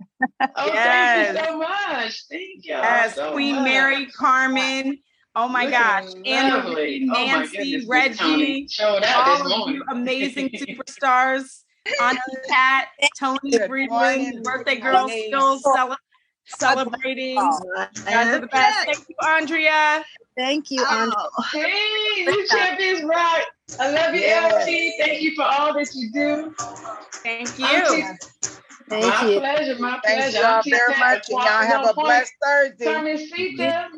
Oh, 0.56 0.66
Yes. 0.72 1.26
thank 1.36 1.38
you 1.38 1.44
so 1.44 1.58
much. 1.58 2.22
Thank 2.30 2.64
you. 2.64 2.72
Yes, 2.72 3.14
so 3.14 3.32
Queen 3.32 3.56
much. 3.56 3.64
Mary, 3.64 4.06
Carmen. 4.06 4.98
Oh 5.36 5.46
my 5.46 5.64
Looking 5.64 5.78
gosh. 5.78 6.04
Anna, 6.24 6.56
lovely. 6.56 7.02
Oh, 7.04 7.06
my 7.06 7.24
Nancy, 7.26 7.56
goodness, 7.58 7.86
Reggie, 7.86 8.16
Tony 8.16 8.68
all 9.14 9.66
of 9.68 9.74
you 9.74 9.84
amazing 9.90 10.48
superstars. 10.54 11.64
Auntie 12.00 12.20
Pat, 12.48 12.88
Tony 13.18 13.38
Good 13.50 13.68
birthday 14.42 14.76
girl 14.80 15.08
still 15.08 15.58
cele- 15.58 15.96
celebrating. 16.46 17.38
Oh, 17.38 17.86
you 17.96 18.02
guys 18.04 18.28
are 18.34 18.40
the 18.40 18.46
best. 18.46 18.86
Thank 18.86 19.04
you, 19.08 19.14
Andrea. 19.26 20.04
Thank 20.36 20.70
you, 20.70 20.84
Andrea. 20.84 21.12
Oh, 21.38 21.42
hey, 21.52 22.24
you 22.24 22.46
champions 22.46 23.04
rock. 23.04 23.42
I 23.80 23.90
love 23.90 24.14
you, 24.14 24.20
Yes. 24.22 24.66
LT. 24.66 24.92
Thank 24.98 25.22
you 25.22 25.34
for 25.34 25.42
all 25.44 25.74
that 25.74 25.88
you 25.94 26.10
do. 26.12 26.54
Thank 27.22 27.58
Auntie, 27.60 27.96
you. 27.96 28.16
Thank 28.88 29.04
my 29.04 29.28
you. 29.28 29.38
pleasure, 29.40 29.78
my 29.78 30.00
Thank 30.04 30.32
pleasure. 30.32 30.38
you 30.38 30.44
all 30.44 30.62
very 30.64 30.98
much, 30.98 31.28
and 31.28 31.38
y'all 31.38 31.42
have 31.42 31.84
a 31.86 31.94
blessed 31.94 32.32
Thursday. 32.42 32.84
point. 32.84 32.96
Carmencita. 32.96 33.88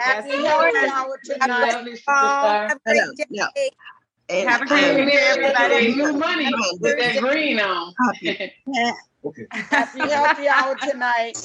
Happy 0.00 0.28
Yes, 0.30 0.88
happy 0.88 1.08
You 1.24 1.40
tonight. 1.40 1.72
lovely. 1.72 1.98
Have 2.08 2.78
a 2.86 2.90
great 2.90 3.16
day. 3.54 3.70
Have 4.40 4.62
a 4.62 4.66
Queen 4.66 4.94
great 4.94 5.12
day, 5.12 5.18
everybody. 5.28 5.94
new 5.94 6.12
money 6.14 6.50
with 6.80 6.98
that 6.98 7.16
green 7.20 7.60
on. 7.60 7.92
Happy 9.50 10.00
healthy 10.00 10.48
hour 10.48 10.74
tonight. 10.76 11.36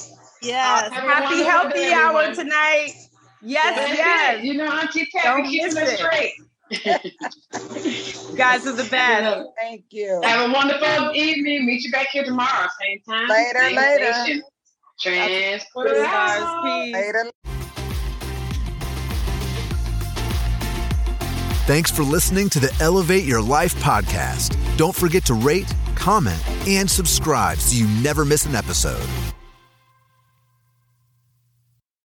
Yes. 0.42 0.92
Have 0.92 1.04
a 1.04 1.06
Happy 1.06 1.42
healthy 1.42 1.74
day, 1.74 1.92
hour 1.92 2.22
everyone. 2.22 2.34
tonight. 2.36 2.92
Yes, 3.42 3.76
That's 3.76 3.98
yes. 3.98 4.38
it. 4.38 4.44
You 4.44 4.54
know, 4.54 4.66
Auntie 4.66 5.06
Pat, 5.14 5.24
Don't 5.24 5.42
we 5.46 5.60
us 5.62 5.76
it. 5.76 5.98
straight. 5.98 6.32
You 8.30 8.34
guys 8.36 8.66
are 8.66 8.72
the 8.72 8.84
best. 8.90 9.46
Thank 9.60 9.84
you. 9.90 10.20
Have 10.24 10.50
a 10.50 10.52
wonderful 10.52 11.14
evening. 11.14 11.66
Meet 11.66 11.84
you 11.84 11.90
back 11.92 12.08
here 12.08 12.24
tomorrow, 12.24 12.68
same 12.80 13.00
time. 13.08 13.28
Later, 13.28 13.58
same 13.60 13.76
later. 13.76 14.12
Station. 14.12 14.42
Transport 15.00 15.88
Stars, 15.90 16.42
out. 16.42 16.64
peace. 16.64 16.94
Later. 16.94 17.30
Thanks 21.68 21.90
for 21.90 22.02
listening 22.02 22.48
to 22.48 22.60
the 22.60 22.74
Elevate 22.80 23.24
Your 23.24 23.42
Life 23.42 23.74
podcast. 23.82 24.56
Don't 24.78 24.94
forget 24.94 25.26
to 25.26 25.34
rate, 25.34 25.70
comment, 25.96 26.42
and 26.66 26.90
subscribe 26.90 27.58
so 27.58 27.76
you 27.76 27.86
never 28.02 28.24
miss 28.24 28.46
an 28.46 28.54
episode. 28.54 29.06